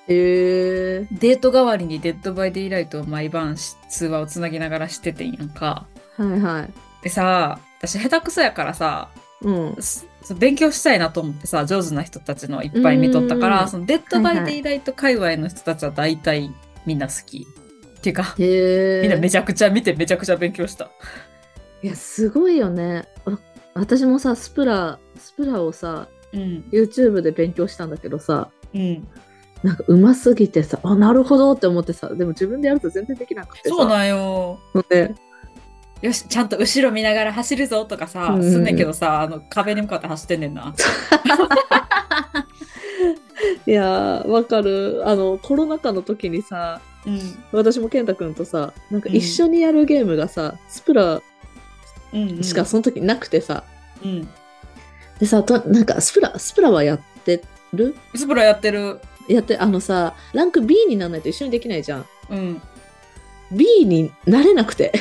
[0.07, 1.07] へえ。
[1.11, 5.87] デート代わりにデッドバイデイライトを毎晩し通話をつなぎながらしててんやんか。
[6.17, 6.73] はいはい。
[7.03, 9.09] でさ、私下手くそやからさ、
[9.41, 9.75] うん。
[9.79, 10.07] す
[10.39, 16.51] 勉強したいなと思ってさ、上手な人たちのいっぱい見とったから、うんそのデッドバイデイライト界隈の人たちは大体
[16.85, 17.45] みんな好き。
[17.97, 19.01] っていうか、へえ。
[19.01, 20.89] みんなめちゃくちゃ見てめちゃくちゃ勉強した。
[21.81, 23.07] いや、すごいよね。
[23.25, 23.39] わ
[23.73, 26.63] 私もさ、スプラ、スプラをさ、うん。
[26.71, 29.07] YouTube で勉強したんだけどさ、うん。
[29.63, 33.75] なんかうますぎてさ、あ、なるほどって思ってさ、でも自分でやると全然できなくてさ。
[33.75, 34.59] そうなんよ。
[34.91, 35.15] ね。
[36.01, 40.75] よし、ちゃんと後ろ見ながら走るぞとかさ、うんうんすんねんけどさ、あの壁に向かって走ってんねんな。
[43.65, 45.01] いやー、わかる。
[45.05, 47.19] あの、コロナ禍の時にさ、うん。
[47.51, 51.21] 私も健太くんとさ、なんか一緒にやるゲームがさ、スプラ
[52.13, 52.43] うん、うん。
[52.43, 53.63] しかその時なくてさ、
[54.03, 54.27] うん。
[55.19, 57.41] でさ、となんかスプラ、スプラはやって
[57.73, 57.95] る？
[58.15, 58.99] スプラやってる。
[59.27, 62.05] やって、あのさ、ランク B にならないと一緒にできないじゃん。
[62.29, 62.61] うん。
[63.51, 64.91] B になれなくて。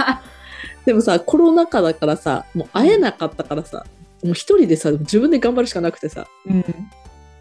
[0.84, 3.86] でもさ、コロナ禍だからさ、もう会えなかったからさ、
[4.22, 6.64] もう一人でさ、自分で頑張るしかなくてさ、うん。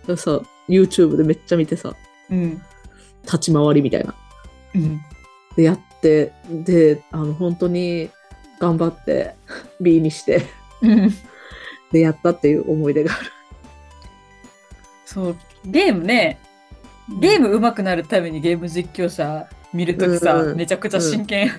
[0.08, 1.96] でさ、YouTube でめっちゃ見てさ、
[2.30, 2.62] うん。
[3.24, 4.14] 立ち回りみたいな。
[4.76, 5.02] うん。
[5.56, 8.10] で、やって、で、あの、本当に
[8.60, 9.36] 頑張って
[9.82, 10.46] B にして、
[10.82, 11.14] うん。
[11.94, 13.32] で、やったっていう思い出がある。
[15.06, 16.40] そう、ゲームね、
[17.22, 21.52] ゲーム上手くなるためにゲーム実況者見るときさ、うんめちゃくちゃ真剣。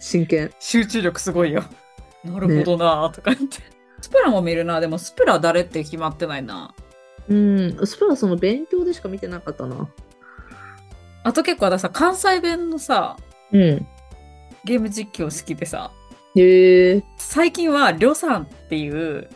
[0.00, 0.50] 真剣。
[0.58, 1.62] 集中力すごいよ。
[2.24, 3.58] なるほどなーとか言って。
[4.00, 4.80] スプラも見るな。
[4.80, 6.74] でもスプラ誰って決まってないな。
[7.28, 7.86] うん。
[7.86, 9.88] スプラその勉強でしか見てなかったな。
[11.22, 13.16] あと結構私さ、関西弁のさ、
[13.52, 13.86] うん。
[14.64, 15.90] ゲーム実況好きでさ、
[16.34, 17.02] へえ。
[17.18, 19.28] 最近はりょさんっていう、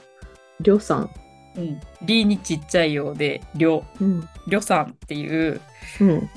[0.60, 1.10] りょうさん。
[1.56, 4.28] うん、リにちっちゃいようで、りょ、うん。
[4.48, 5.60] りょさんっていう、
[6.00, 6.30] うん。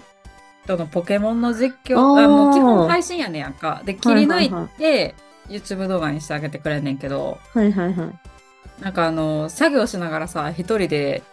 [0.67, 3.81] そのポケモンの実況、あーあもう基本配信やねんやんか。
[3.85, 5.15] で、切り抜いて、
[5.47, 8.83] YouTube 動画にしてあげてくれんねんけど、はいはいはい。
[8.83, 11.23] なんかあの、作業しながらさ、一人で、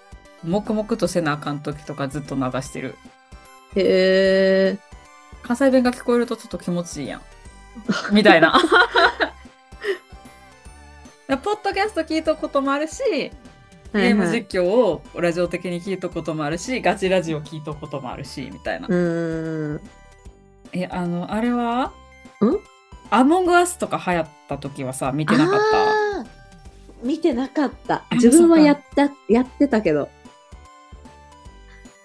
[0.44, 2.96] 黙々とせなあかん時とかずっと流してる。
[3.76, 4.78] へえ。
[5.42, 7.22] 関西弁が聞こえるとちょっと気持ちいいやん。
[8.12, 8.58] みたいな。
[11.28, 18.88] でポッドキャスト聞いたこともあるし、ゲーム実況をラジオ的に聞いたこともあるし、ガチラジオ聞いたこともあるし、みたいな。
[20.72, 21.92] え、あの、あれは？
[22.42, 22.58] ん？
[23.10, 25.60] アモングアスとか流行った時はさ、見てなかっ
[26.22, 26.26] た？
[27.02, 28.04] 見てなかった。
[28.10, 30.08] あ自分はやった、やってたけど。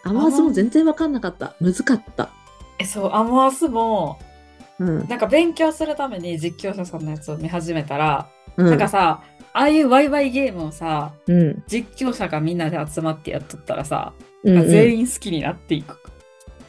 [0.04, 1.56] アマゾも全然わかんなかった。
[1.60, 2.30] 難かった。
[2.78, 4.20] え、そう、アモアスも、
[4.78, 5.08] うん。
[5.08, 8.70] なんか勉強するために実況者さんのやつを見始めたら、うん。
[8.70, 11.64] なんかさ、ああいうワイワイゲームをさ、うん。
[11.68, 15.98] 実況者がみんなで集まってやっとったらさ、うんうん全員好きになっていく。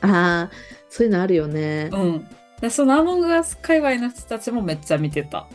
[0.00, 0.50] ああ、
[0.88, 1.90] そういうのあるよね。
[1.92, 2.26] うん。
[2.60, 5.46] でそのアモングアス界隈の人たちもめっちゃ見てた。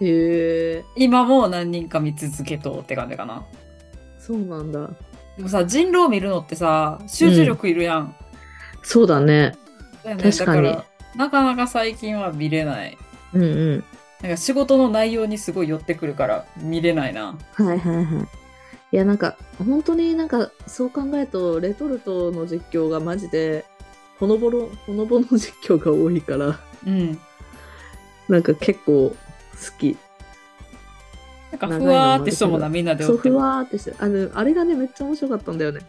[0.00, 3.44] へえ、今も何人か見続けとうって感じかな。
[4.18, 4.90] そうなんだ。
[5.36, 8.14] でもさ、人狼見るのってさ、集中力いるやん。
[8.82, 9.54] そうだね。
[10.04, 10.76] ね確かに
[11.16, 12.98] なかなか最近は見れない。
[13.32, 13.84] うんうん。
[14.22, 17.36] なんか仕事の内容にすごい寄ってくるから見れないな。
[17.54, 18.28] はいはいはい。
[18.92, 23.64] いやなんか本当になんかそう考えるとレトルトの実況がマジで
[24.20, 27.18] ほのぼのほのぼの実況が多いからうん。
[28.28, 29.16] なんか結構好
[29.78, 29.96] き。
[31.50, 33.34] なんかふわーってしょもな、みんなでそうふ。
[33.34, 35.80] わーってしてあのあれがねめっちゃ面白かったんだよね。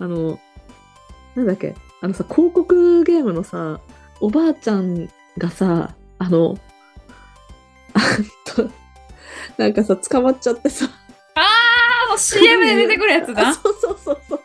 [0.00, 0.38] あの
[1.34, 3.80] なんだっけあのさ広告ゲームのさ
[4.20, 6.67] おばあちゃんがさあのあ
[8.44, 8.70] と
[9.56, 10.88] なんかさ捕まっちゃってさ
[11.34, 13.54] あの CM で出てくるやつあな。
[13.54, 14.40] そうそうそうそう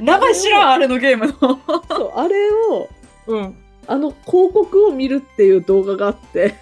[0.00, 1.34] 名前知らん、あれのゲームの。
[1.88, 2.88] そうあれを
[3.26, 3.56] うん。
[3.88, 6.54] あの広告を見るっていう動画があって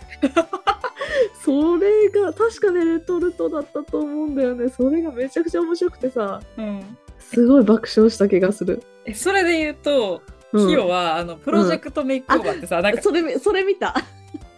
[1.45, 6.97] それが確かねレトルトだったと思うんだよねそれがめちゃくちゃ面白くてさうん。
[7.19, 13.95] すごい爆笑した気がする、え、それで言うと、うんキヨは、あの、プロジェクトメイクオーバーってさ、なんか、それみそれ見た、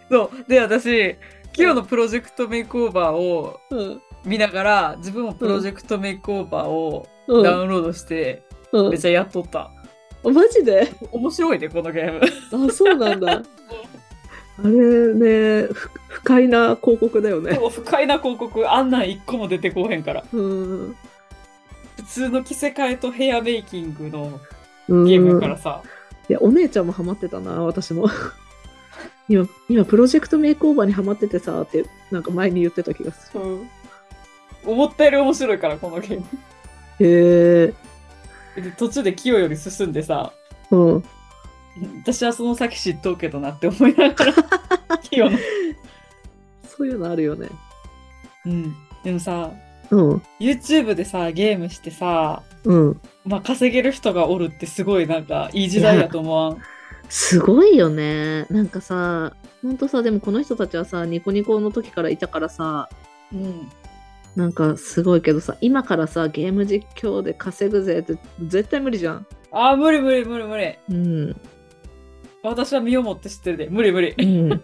[0.09, 0.49] そう。
[0.49, 1.15] で、私、
[1.53, 3.59] キヨのプロジェクトメイクオーバーを
[4.25, 9.71] 見ながら、自分もプロジェクトメイクオーバーをダウンロードして、めっちゃやっとった。
[10.23, 12.67] マジで面白いね、このゲーム。
[12.67, 13.43] あそうなんだ
[14.59, 14.71] あれ
[15.15, 15.67] ね
[16.07, 20.23] 不快な広告だよねそう不快な広告、あんなん一個も出てこへんから。
[20.31, 20.95] うん
[21.97, 24.39] 普通の着せ替えとヘアメイキングの
[25.05, 25.81] ゲームやからさ。
[26.29, 28.09] いやお姉ちゃんもハマってたな私も
[29.33, 33.69] 今今プロジェクトメイクオーバーにハマっててさってなんか前に言ってた気がするうん
[34.65, 36.25] 思ったより面白いから、このゲーム。
[36.99, 37.73] へ
[38.57, 40.31] えで途中でキヨより進んでさ、
[40.71, 41.03] うん
[42.03, 44.33] 私はその先知っとうけどなって思いながら、
[45.01, 45.37] キヨの。
[46.67, 47.49] そういうのあるよね。
[48.45, 48.75] うん。
[49.03, 49.49] でもさ、
[49.89, 50.21] うん。
[50.39, 53.01] YouTube でさ、ゲームしてさ、うん。
[53.25, 56.57] まあ稼げる人がおるってすごいなんかいい時代やと思わん？
[57.15, 58.47] すごいよね。
[58.49, 62.89] なんかさ、ほんとさ、でもこの人たちはさ、ニコニコの時からいたからさ、
[63.31, 63.69] うん。
[64.35, 69.27] なんかすごいけどさ、今からさ、ゲーム実況で稼ぐぜって絶対無理じゃん。
[69.51, 70.75] ああ、無理無理無理無理。
[70.89, 71.41] うん。
[72.41, 73.67] 私は身をもって知ってるで。
[73.69, 74.15] 無理無理。
[74.17, 74.61] うん。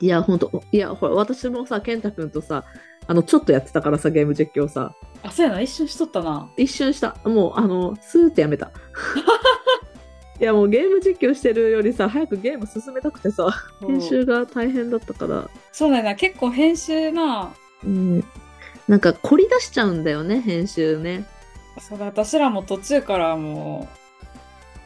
[0.00, 2.64] いや、ほんと、いや、ほら、私もさ、健太くんとさ、
[3.06, 6.50] あの、ちょっとやってたからさ、ゲーム実況さ、あ、そうやな、一瞬しとったな。
[6.58, 7.16] 一瞬した。
[7.24, 8.70] もう、あの、スーってやめた。
[10.40, 13.48] いや、もうゲーム実況してるよりさ、早くゲーム進めたくてさ、
[13.80, 17.52] 編集が大変だったから、そうだよな、結構編集な、
[17.84, 18.24] うん。
[18.88, 21.24] なんか凝り出しちゃうんだよね、編集ね。
[21.78, 23.88] そうだ、私らも途中からも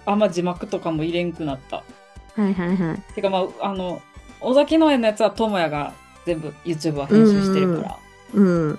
[0.06, 1.76] う、あんま字幕とかも入れんくなった。
[1.76, 3.14] はいはいはい。
[3.14, 4.02] てかまあ、あの、
[4.40, 5.92] 尾崎農園のやつは智也が
[6.24, 7.98] 全部 YouTube は編集してるから。
[8.34, 8.78] うん。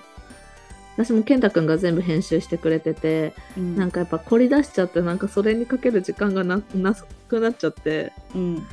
[0.99, 6.93] 私も健太くんが全部編集してくれてて、うんなんかやっぱ凝り出しちゃって、なんかそれにかける時間がなな
[7.29, 8.55] くなっちゃって、うん。
[8.55, 8.63] も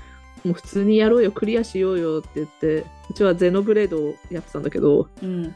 [0.46, 5.54] う普通にやろうよ、クリアしようよって言って、うちはゼノブレードをやってたんだけど、うん。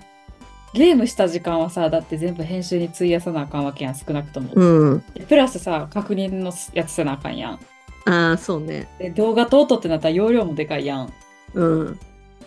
[0.73, 4.53] ゲームした時間はさ、だって全部編集に費やさなあかんわけやん、少なくとも。
[4.55, 5.05] うん。
[5.15, 7.59] でプラスさ、確認のやつせなあかんやん。
[8.05, 8.89] ああ、そうね。
[9.01, 11.13] で動画と音ってなったら容量もでかいやん。
[11.55, 11.99] うん。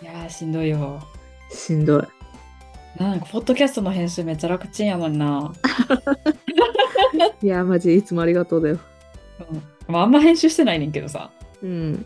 [0.02, 1.04] いやー、しんどいよ。
[1.52, 2.23] しんどい。
[2.98, 5.52] なんか、ポッドキャストの編集めっちゃ楽ちんやのにな。
[7.42, 8.80] いや、マジいつもありがとうだよ。
[9.52, 11.30] うんまあ、あんま編集してないねんけどさ。
[11.62, 12.06] うん。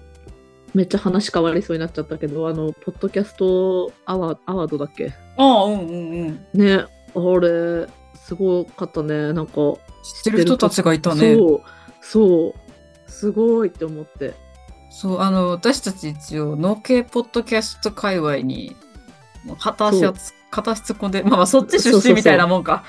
[0.74, 5.14] めっちゃ話変わりそうになっちゃったけど、あの、ポッドキャストアワアワードだっけ？
[5.38, 6.48] ああ、うんうんうん。
[6.54, 6.86] ね、あ
[7.40, 9.34] れ、すごかったね。
[9.34, 11.36] なんか、知ってる人たちがいたね。
[11.36, 11.62] そう、
[12.02, 14.34] そう、すごいって思って。
[14.90, 18.76] そう、あの、私たち一応、農系ポッドキャスト界隈に、
[19.60, 22.84] 片足をつ、片足突っ込んで、まあまあ、そっち出身みたいなもんか。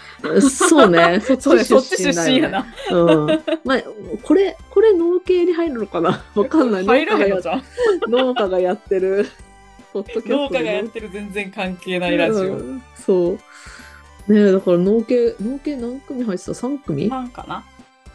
[0.50, 2.32] そうね、 そっち出出身ね。
[2.32, 2.66] 身やな。
[2.90, 3.26] うん。
[3.64, 3.82] まあ、
[4.22, 6.24] これ、これ農系に入るのかな？
[6.34, 6.86] わかんない。
[6.86, 7.62] 入らへんのじゃん。
[8.08, 9.26] 農家がやってる、
[9.92, 12.42] ポッドキャストで農家がやってる全然関係ないラジオ。
[12.44, 13.30] うんそ
[14.28, 14.32] う。
[14.32, 17.08] ねえ、だから農系、農系何組入ってた ?3 組？
[17.08, 17.64] なんかな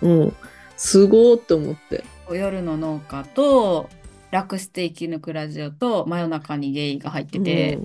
[0.02, 0.36] うん。
[0.78, 2.04] すごーって思って。
[2.32, 3.90] 夜の農家と、
[4.32, 7.80] 楽して生き抜くラジオと、真夜中にゲイが入ってて、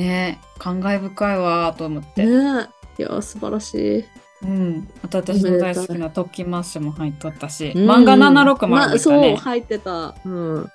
[0.00, 2.24] ね感慨深いわーと思って。
[2.24, 3.02] うんねえ。
[3.02, 4.04] いや、素晴らしい。
[4.42, 4.88] うん。
[5.02, 9.36] あと私の大好きなトッキンマッシュも入っとったし、うん漫画760もまあ、そう、入ったね。
[9.36, 10.14] 入ってた。
[10.24, 10.70] うん。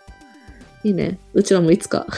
[0.84, 1.20] いいね。
[1.34, 2.06] うちらもいつか。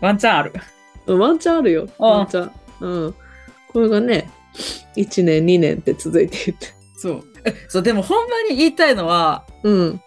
[0.00, 0.52] ワンチャンある。
[1.06, 1.88] うんワンチャンあるよ。
[1.98, 2.52] ワンチャン。
[2.80, 3.14] うん。
[3.72, 4.30] これがね、
[4.96, 6.68] 1年、2年って続いていって。
[6.96, 7.24] そう。
[7.44, 10.00] えそう、でもほんまに言いたいのは、うん。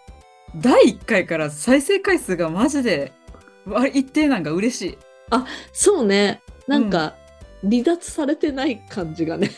[0.58, 3.14] 第1回から再生回数がマジで
[3.66, 4.98] わ一定なんか嬉しい。
[5.74, 6.42] そうね。
[6.68, 7.16] なんか、
[7.64, 9.52] 離脱されてない感じがね。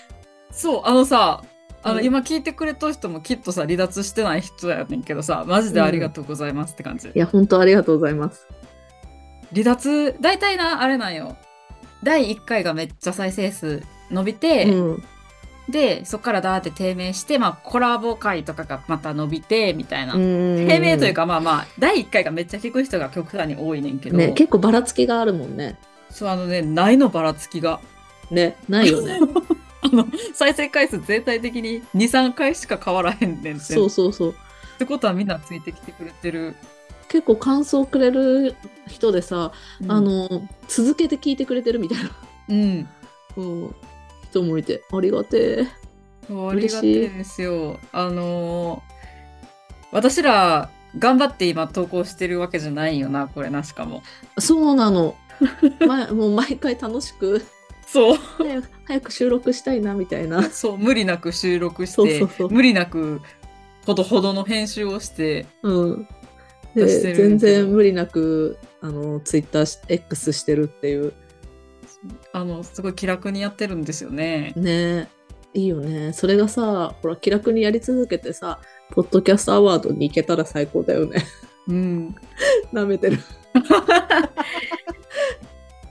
[0.51, 1.43] そう、あのさ、
[1.83, 7.09] あの、うん今聞いてくれた人もきっとさ、離脱してない人やねんけどさ、マジでありがとうございますって感じ。
[7.09, 8.47] いや、本当ありがとうございます。
[9.51, 11.37] 離脱、大体な、あれなんよ。
[12.03, 15.03] 第1回がめっちゃ再生数伸びて、うん。
[15.69, 20.13] で、そっからダーって低迷して、まあ、コラボ回とかがまた伸びて、みたいな。
[20.13, 25.77] 低低迷というか、まあまあ、第1回がめっちゃ聞く人が極端に多いねんけど、ね、結構ばらつきがあるもんね。
[26.09, 27.81] そう、あのね、ないのばらつきが。
[28.31, 29.19] ね、ないよね。
[29.81, 33.59] あの、再生回数全体的に2、3回しか変わらへんねんて。
[33.59, 34.29] そうそうそう。
[34.31, 36.55] ってことはみんなついてきてくれてる。
[37.09, 38.55] 結構感想くれる
[38.87, 39.51] 人でさ、
[39.81, 42.11] うんあ、の、続けて聞いてくれてるみたいな、
[42.49, 42.89] うん。
[43.37, 43.75] うん、
[44.41, 45.67] 人もいて、ありがてえ。
[46.29, 47.79] ありがてえですよ。
[47.91, 48.97] あのー
[49.91, 50.69] 私ら、
[50.99, 54.03] 頑張って今投稿してるわけじゃないよな、これな、しかも。
[54.37, 55.15] そうなの。
[55.87, 57.41] ま、もう毎回楽しく
[57.85, 58.17] そう。
[58.85, 60.43] 早く収録したいなみたいな。
[60.49, 63.21] そう、無理なく収録して、そうそう無理なく、
[63.85, 66.07] ほどほどの編集をして、うん。
[66.75, 71.13] で全然無理なくあのツイッター X してるっていう
[72.33, 74.53] あの、すごい気楽にやってるんですよね。
[74.55, 75.09] ね
[75.53, 78.59] いいよねそれがさほら気楽にやり続けてさ
[78.91, 81.25] ポッドキャストアワードに行けたら最高だよね
[81.67, 82.15] うん。
[82.71, 83.19] なめてる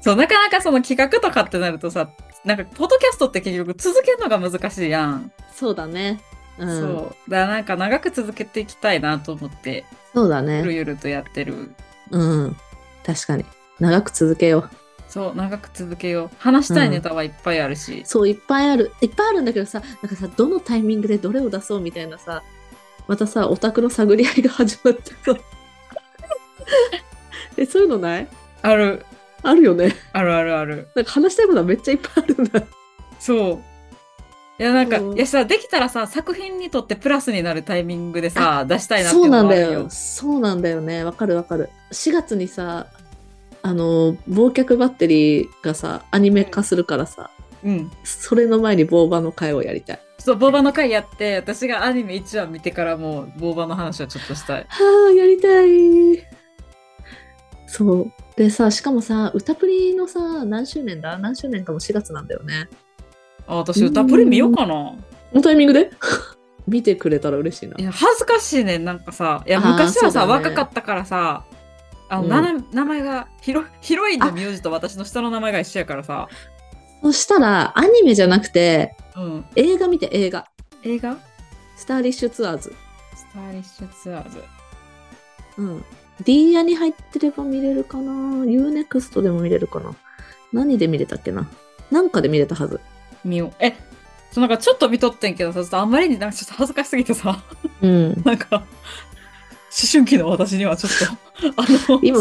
[0.01, 2.11] そう、なかなかその企画とかってなるとさ、
[2.45, 5.33] なんか、ポッドキャストって結局続けるのが難しいやん。
[5.53, 6.21] そうだね
[6.59, 6.87] うんそ
[7.27, 7.31] う。
[7.31, 11.71] だからなんか長く続けていきたいなと思って、そうだゆるねゆるとやってる。
[12.11, 12.57] うん
[13.05, 13.45] 確かに
[13.81, 14.71] 長く続けよう
[15.16, 16.31] そう、長く続けよう。
[16.38, 18.02] 話したいネタはいっぱいあるし。
[18.05, 22.42] そういっぱいあるいっぱいあるんだけどさなんかさどのタイミングでどれを出そうみたいなさ
[23.09, 25.35] またさオタクの探り合いが始まってさ
[27.57, 28.29] えそういうのない？
[28.61, 29.07] ある、
[29.42, 30.88] あるよねあるあるある。
[30.94, 32.62] なんか話したいことはめっちゃいっぱいあるんだ
[33.18, 33.59] そう。
[34.59, 39.42] いや、なんか、うんいやさ、できたらさ、作品にとってプラスになるタイミングでさ、出したいなっていそううな。
[39.42, 39.87] んだよ。
[39.90, 41.05] そうなんだよね。
[41.05, 41.68] わかるわかる。
[41.92, 42.87] 4月にさ、
[43.66, 47.31] あの、忘却バッテリーがさ、アニメ化するからさ、
[47.64, 47.90] うん。
[48.05, 50.00] それの前にボーバの会をやりたい。
[50.18, 54.66] そう、ボーバの回やって、私がアニメ1話見てからもう、ボーバの話をちょっとしたい。
[54.68, 56.24] はあ、やりたい。
[57.66, 58.12] そう。
[58.37, 61.18] でさ、しかもさ、歌プリのさ、何周年だ？
[61.18, 62.68] 何周年かも4月なんだよね。
[63.48, 64.74] あ、私歌プリ見ようかな。
[64.74, 64.96] こ
[65.35, 65.90] のタイミングで？
[66.68, 67.74] 見てくれたら嬉しいな。
[67.79, 69.43] いや、恥ずかしいねん、なんかさ。
[69.45, 71.45] いや、昔はさ、ね若かったからさ、
[72.09, 76.28] あの、うん名前がヒロ、ヒロインの名字と私の下の名前が一緒やからさ。
[77.02, 79.44] そしたら、アニメじゃなくて、うん。
[79.57, 80.46] 映画見て映画。
[80.82, 81.16] 映画？
[81.76, 82.74] スターリッシュツアーズ。
[83.14, 84.42] スタイリッシュツアーズ。
[85.59, 85.84] うん。
[86.24, 88.12] D アに入ってれば見れるかな
[88.44, 89.94] ?Unext でも見れるかな？
[90.52, 91.48] 何で見れたっけな？
[91.90, 92.80] なんかで見れたはず。
[93.24, 93.52] 見よう。
[93.61, 93.72] え、
[94.32, 97.42] そうなんかちょっと見とってんけどさ、ちょっとあんまりになんかちょっと恥ずかしすぎてさ、
[97.82, 98.20] うん。
[98.24, 98.64] なんか、思
[99.85, 100.93] 春期の私にはちょっ
[101.43, 102.18] と、 あの、今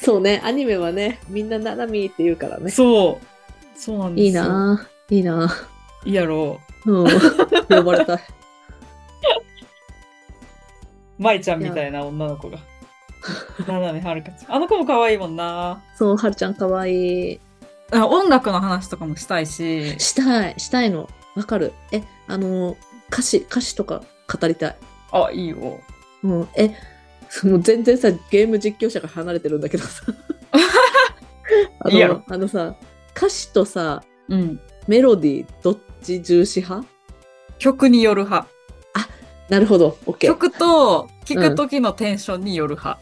[0.00, 2.70] そうね、アニメはね、みんなナナミーって言うからね。
[2.70, 3.78] そう。
[3.78, 4.42] そうなんですよ。
[4.42, 5.14] いいなぁ。
[5.14, 6.08] いいなぁ。
[6.08, 7.06] いいやろうん。
[7.68, 8.18] 呼ばれたい。
[11.18, 12.58] 舞ちゃんみたいな女の子が。
[13.66, 14.56] 七海はるかちゃん。
[14.56, 15.82] あの子も可愛いもんな。
[15.96, 17.40] そう、はるちゃんかわい
[17.92, 19.98] 音楽の話とかもしたいし。
[19.98, 21.08] したい、したいの。
[21.36, 21.72] わかる。
[21.92, 22.76] え、あの、
[23.12, 24.02] 歌詞、歌詞とか
[24.32, 24.76] 語りたい。
[25.12, 25.80] あ、いいよ。
[26.24, 26.74] うん、え、
[27.44, 30.02] もう全然さ、ゲーム実況者から離れてるんだけどさ。
[31.80, 32.76] あの、あのさ、
[33.16, 34.60] 歌詞とさ、うん。
[34.86, 36.86] メロディー、どっち重視派？
[37.58, 38.48] 曲による派。
[39.48, 40.26] なるほど、OK。
[40.26, 43.00] 曲と聴く時のテンションによる派。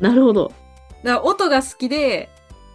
[0.00, 0.52] なるほど。
[1.04, 2.28] だから音が好きで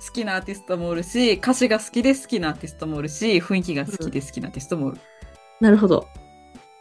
[0.06, 4.98] 好きなアーティストもおるし、歌詞が好きで好きなアーティストもおるし、雰囲気が好きで好きなアーティストもおる。
[5.60, 6.08] なるほど。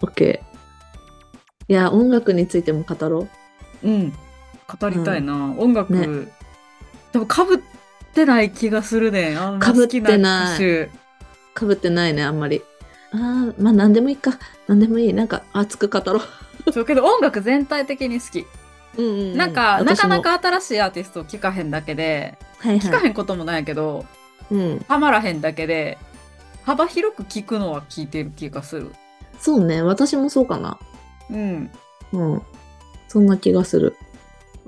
[0.02, 0.40] OK。
[1.70, 3.28] いや、音楽についても語ろう
[3.86, 4.12] ん。
[4.80, 5.54] 語りたいな。
[5.56, 6.28] 音楽、ね
[7.12, 7.58] でもかぶっ
[8.12, 9.36] てない気がするね。
[9.36, 10.56] あんま好きな。
[11.54, 12.62] かぶってないね、あんまり。
[13.12, 13.16] あ
[13.50, 14.38] あ、まあ何でもいいか。
[14.66, 15.14] 何でもいい。
[15.14, 16.20] なんか熱く語ろ
[16.66, 16.72] う。
[16.72, 18.46] そうけど音楽全体的に好き。
[18.96, 23.06] うんうんうんなんか、なかなか新しいアーティストを聴かへんだけで、はい聴かはい。
[23.06, 24.04] へんこともないけど、
[24.50, 24.84] うん。
[24.88, 25.98] ハマらへんだけで、
[26.64, 28.92] 幅広く聴くのは聴いてる気がする。
[29.38, 30.78] そうね、私もそうかな。
[31.30, 31.70] うん。
[32.12, 32.42] うん。
[33.08, 33.96] そんな気がする。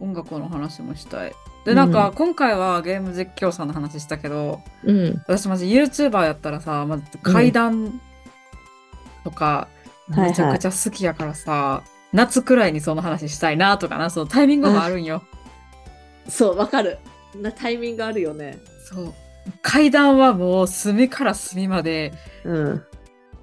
[0.00, 1.32] 音楽の話もしたい。
[1.64, 5.22] で、なんか、今回はゲーム実況さんの話したけど、うん。
[5.26, 8.00] 私マジ YouTuber やったらさ、まず階段
[9.24, 9.80] とか、はいはい
[10.10, 15.22] めちゃくちゃ好きやからさ、夏くらいにその話したいなとかな、そのタイミングもあるんよ。
[16.28, 16.98] そう、わかる。
[17.36, 18.58] なタイミングあるよね。
[18.84, 19.14] そう。
[19.62, 22.12] 階段はもう隅から隅まで、
[22.44, 22.84] うん。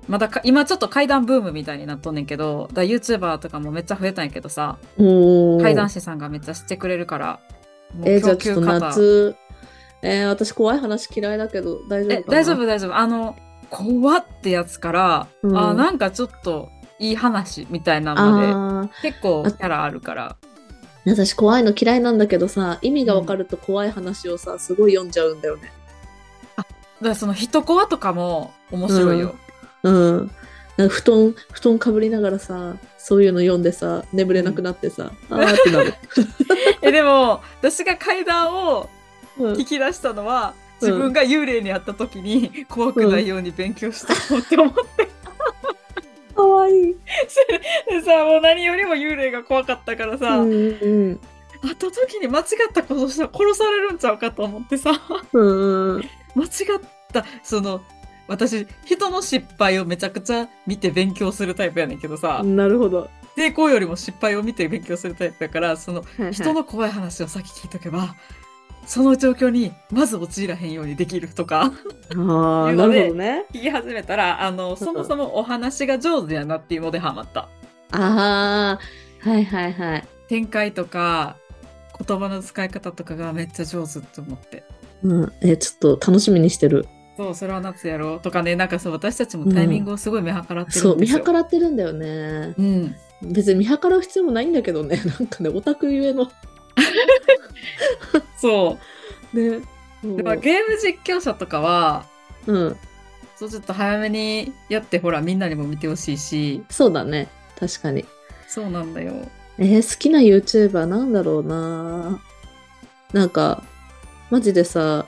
[0.08, 5.62] まだか今ちょっと階段ブームみたいになっとんねんけど、だ YouTuber とかもめっちゃ増えたんやけどさ、おー。
[5.62, 7.40] 階段師さんがめっちゃしてくれるから、
[7.94, 9.36] もうえーじゃあちょっと方夏、
[10.02, 12.14] えー私怖い話嫌いだけど大丈夫かな？
[12.20, 12.96] え大丈夫大丈夫。
[12.96, 13.36] あの
[13.70, 15.58] 怖ってやつから、うん。
[15.58, 20.38] あなんかちょっといい話みたいなのあで結構キャラあるから。
[21.06, 25.72] ー私怖いの嫌いなんだけどさ意味がわかると怖い話をさすごい読んじゃうんだよね。
[26.56, 26.70] だか
[27.02, 29.47] らその人コアとかも面白いよ、うん
[29.84, 35.94] なんか布団布団かぶりながらさそういうの読んでさ眠れなくなってさ、あーってなる、
[36.82, 38.90] えでも私が階段を
[39.40, 39.54] うん。
[39.54, 40.88] 聞き出したのは、うん。
[40.88, 45.08] 自分が幽霊に会った時に怖くないように勉強したのって思って、
[46.36, 46.96] かわいい、
[47.90, 51.20] でさもう何よりも幽霊が怖かったからさ、うんうん。
[51.62, 54.92] 会った時に間違ったことしたら殺されるんちゃうかと思ってさ。
[55.34, 56.04] うんうん。
[56.36, 56.50] 間違っ
[57.12, 57.82] たその
[58.28, 68.16] 私人の失敗をめちゃくちゃ見て勉強するタイプやねんけどさ、なるほど、成功よりも失敗を見て勉強するタイプやからその人の怖い話を先聞いとけば
[68.88, 71.74] その状況にまず陥らへんようにできるとか。
[72.16, 73.46] ああなるほどね。
[73.54, 77.50] 聞き始めたらあのそもそもお話が上手やなっていうのでハマった。
[77.92, 78.80] ああ
[79.30, 80.08] はいはいはい。
[80.30, 81.36] 展開とか
[82.06, 84.64] 言葉の使い方とかがめっちゃ上手って思って。
[85.04, 86.88] うん、えちょっと楽しみにしてる。
[87.18, 92.54] そうそれは夏やろうとかねなんかそう私たちもタイミングをすごい見計らってるんですよ、そう、見計らってるんだよね。
[92.58, 95.02] うん別に見計らう必要もないんだけどね。
[95.20, 96.30] なんかね、オタクゆえの。
[98.38, 98.78] そ
[99.34, 99.60] うね。
[100.18, 102.06] だからゲーム実況者とかは
[102.46, 102.78] うん。
[103.36, 107.28] そうちょっと早めにやってほらみんなにも見てほしいしそうだね。
[107.60, 108.06] 確かに。
[108.48, 109.14] そうなんだよ
[109.58, 112.22] えー好きな YouTuber なんだろうな
[113.14, 113.64] なんか、
[114.30, 115.06] マジでさ、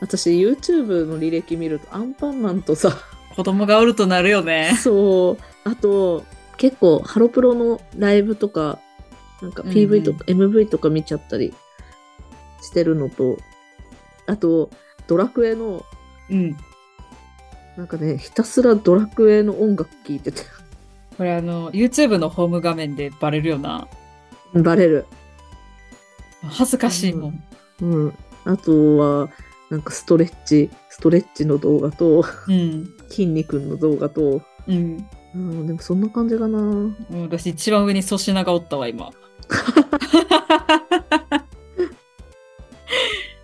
[0.00, 2.96] 私 YouTube の履歴見るとアンパンマンとさ、
[3.34, 4.76] 子供がおるとなるよね。
[4.82, 6.24] そう、あと、
[6.56, 8.78] 結構ハロプロのライブとか、
[9.42, 11.54] なんか PV とか MV とか見ちゃったり
[12.62, 13.38] してるのと、
[14.26, 14.70] あと、
[15.06, 15.84] ドラクエの、
[16.30, 16.56] うん。
[17.76, 20.42] なんかね、ひたすらドラクエの音楽聴いてて、
[21.16, 23.86] これあの YouTube のホーム画面でバレるよな。
[24.54, 25.06] バレる。
[26.42, 27.44] 恥ずかしいもん。
[27.82, 28.14] うん。
[28.44, 29.28] あとは、
[29.70, 36.94] なんかストレッチ、ストレッチの動画と、うん筋肉の動画と、うんうん、でもそんな感じかな。
[37.22, 39.10] 私一番上に粗品がおったわ今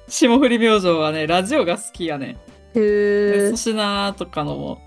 [0.08, 2.38] 霜降り明星はねラジオが好きやね
[2.74, 3.56] へえ粗。
[3.56, 4.86] 品とかのも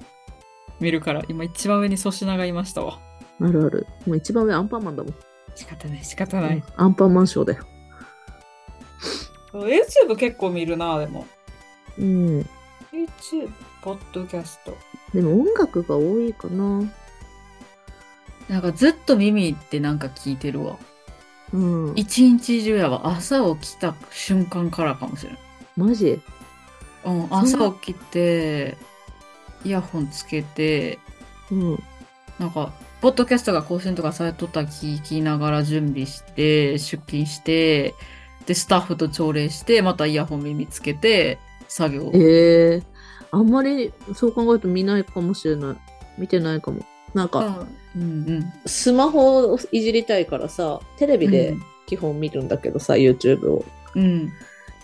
[0.80, 3.00] 見るから今一番上に粗品がいましたわ
[3.42, 3.88] あるある。
[4.06, 5.14] もう一番上アンパンマンだもん。
[5.56, 7.66] 仕方ない仕方ない、アンパンマンショーだよ。
[9.60, 11.26] YouTube 結構見るなでも
[11.98, 12.40] うん。
[12.92, 13.52] YouTube
[13.82, 14.78] ポッドキャスト
[15.14, 16.84] でも音楽が多いかな。
[18.50, 20.78] なんかずっと耳ってなんか聞いてるわ
[21.54, 21.94] うん。
[21.96, 25.40] 一日中やわ朝起きた瞬間からかもしれない
[25.78, 26.22] マジ？
[27.06, 28.78] うん、朝起きて、
[29.64, 30.98] イヤホンつけて、
[31.52, 31.84] うん。
[32.40, 37.94] なんか、ポッドキャストが更新とかされとったら聞きながら準備して、出勤して、
[38.46, 42.12] で、スタッフと朝礼して、またイヤホン耳つけて、作業。
[42.14, 42.84] ええ
[43.32, 45.76] あんまりそう考えると見ないかもしれない。
[46.18, 46.86] 見てないかも。
[47.14, 47.66] なんか、
[47.96, 48.54] うんうん。
[48.66, 53.66] スマホをいじりたいからさ、テレビでうん基本見るんだけどさ、YouTube を。
[53.96, 54.32] うん。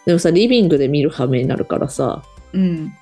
[0.05, 2.93] でもさ、リビングで見る羽目になるからさ、うん。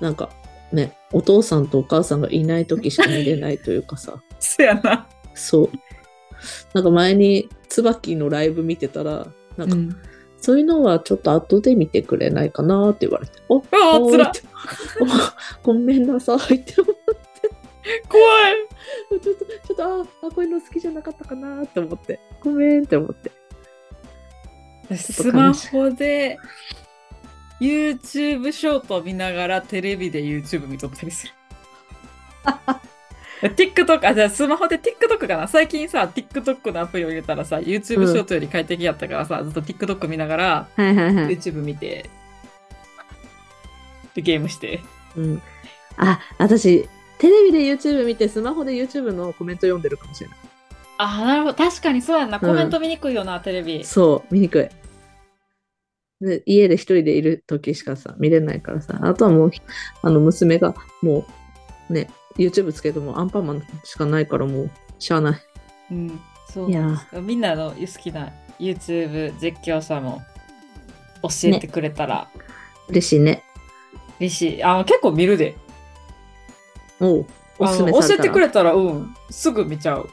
[0.00, 0.30] なんか
[0.72, 5.08] ね、お父さんとお母さんがいない時しか見れないというかさ、 そやな。
[5.34, 5.70] そう。
[6.74, 9.26] なんか前に椿のライブ見てたら、
[9.58, 9.96] なんか、うん。
[10.40, 14.32] そういうのはちょっと後で見てくれないかなって言われて、おああ、つら
[15.62, 17.10] ごめんなさいって思って、
[18.08, 23.32] 怖いちょっと、ちょっと、ああ、こういうの好きじゃなかったかなって思って、ごめんって思って。
[24.96, 26.38] スマホで
[27.60, 31.32] YouTube ショート見ながらテレビで YouTube 見とったりする。
[33.56, 35.48] TikTok、あ、じゃあスマホで TikTok かな？
[35.48, 41.36] 最近さ、TikTok のアプリを入れたらさ、YouTube ショートより快適やったからさ、ずっと TikTok 見ながらはいはいはい。
[41.36, 42.10] YouTube 見て、
[44.14, 44.80] で、ゲームして。
[45.16, 45.42] うん。
[45.96, 50.38] あ、私、テレビで YouTube 見て、スマホで YouTube のコメント読んでるかもしれない。
[50.98, 51.54] あ、なるほど。
[51.54, 52.40] 確かにそうやんな。
[52.40, 53.84] コメント見にくいよな、テレビ。
[53.84, 54.68] そう、見にくい。
[56.20, 59.50] で家で一人でいる時しかさ、見れないからさ、あとはもう、
[60.02, 61.24] あの、娘がも
[61.88, 65.40] う、ね、YouTube つけてもアンパンマンしかないからもう、しゃあない。
[65.90, 66.20] うん。
[66.50, 70.22] そうなんみんなの好きな YouTube 実況者も
[71.22, 72.28] 教えてくれたら
[72.88, 73.44] 嬉しいね。
[74.18, 74.64] 嬉しい。
[74.64, 75.56] あ結構見るで。
[77.00, 77.26] おう、
[77.58, 78.22] おすすめ教えされたら。
[78.22, 80.08] てくれたら、うん、すぐ見ちゃう。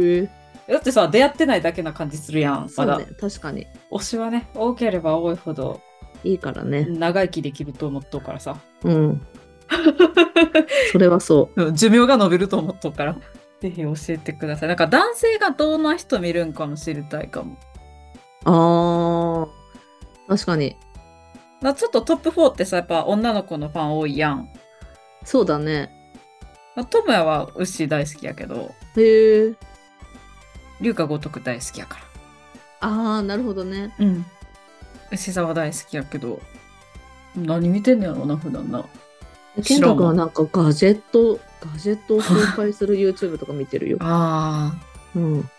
[0.00, 0.30] へえ
[0.68, 2.96] だってさ、出会ってないだけな感じするやん、まだ。
[2.96, 3.66] そうね、確かに。
[3.90, 5.80] 推しはね、多ければ多いほど
[6.22, 6.86] いいからね。
[6.86, 8.56] 長生きできると思っとうからさ。
[8.84, 9.26] うん。
[10.92, 13.16] それはそうん寿命が伸びると思っとうから。
[13.60, 14.68] ぜひ教えてください。
[14.68, 17.54] なんか男性がどんな人見るんかも知りたいかも。
[17.54, 17.56] う。
[18.44, 19.48] あー、
[20.28, 20.76] 確かに。
[21.62, 24.50] なちょっとトップ4ってさ、やっぱ女の子のファン多いやん。
[25.24, 25.90] そうだね。
[26.76, 29.54] まあ、トムヤは牛大好きやけど、へえ。
[30.80, 32.04] 龍華如く大好きやから。
[32.80, 33.94] あー、なるほどね。
[33.98, 34.26] うん。
[35.10, 36.40] 牛沢大好きやけど、
[37.34, 38.84] 何見てんねやろな、普段な。
[39.62, 43.98] 健太君はなんかガジェット、ガジェットを紹介する YouTube とか見てるよ。
[44.00, 45.50] ああ、うん。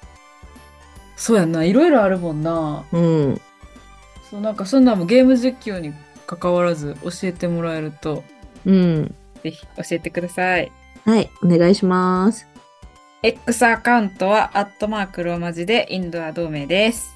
[1.16, 2.84] そうやんな、いろいろあるもんな。
[2.92, 3.42] うん。
[4.30, 5.94] そう、なんかそんなんもゲーム実況に
[6.28, 8.24] 関わらず教えてもらえると、
[8.66, 9.16] うん。
[9.44, 10.72] ぜひ教えてください。
[11.06, 12.48] はい、お願いします。
[13.24, 17.16] X アカウントは、アットマークローマ字でインドア同盟です。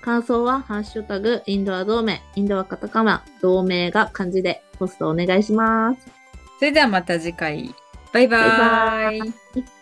[0.00, 6.15] 感想は、ハッシュタグ、インドア同盟、インドアカタカナ、同盟が漢字でポストお願いします。
[6.58, 7.74] それではまた次回。
[8.12, 9.75] バイババイバイ。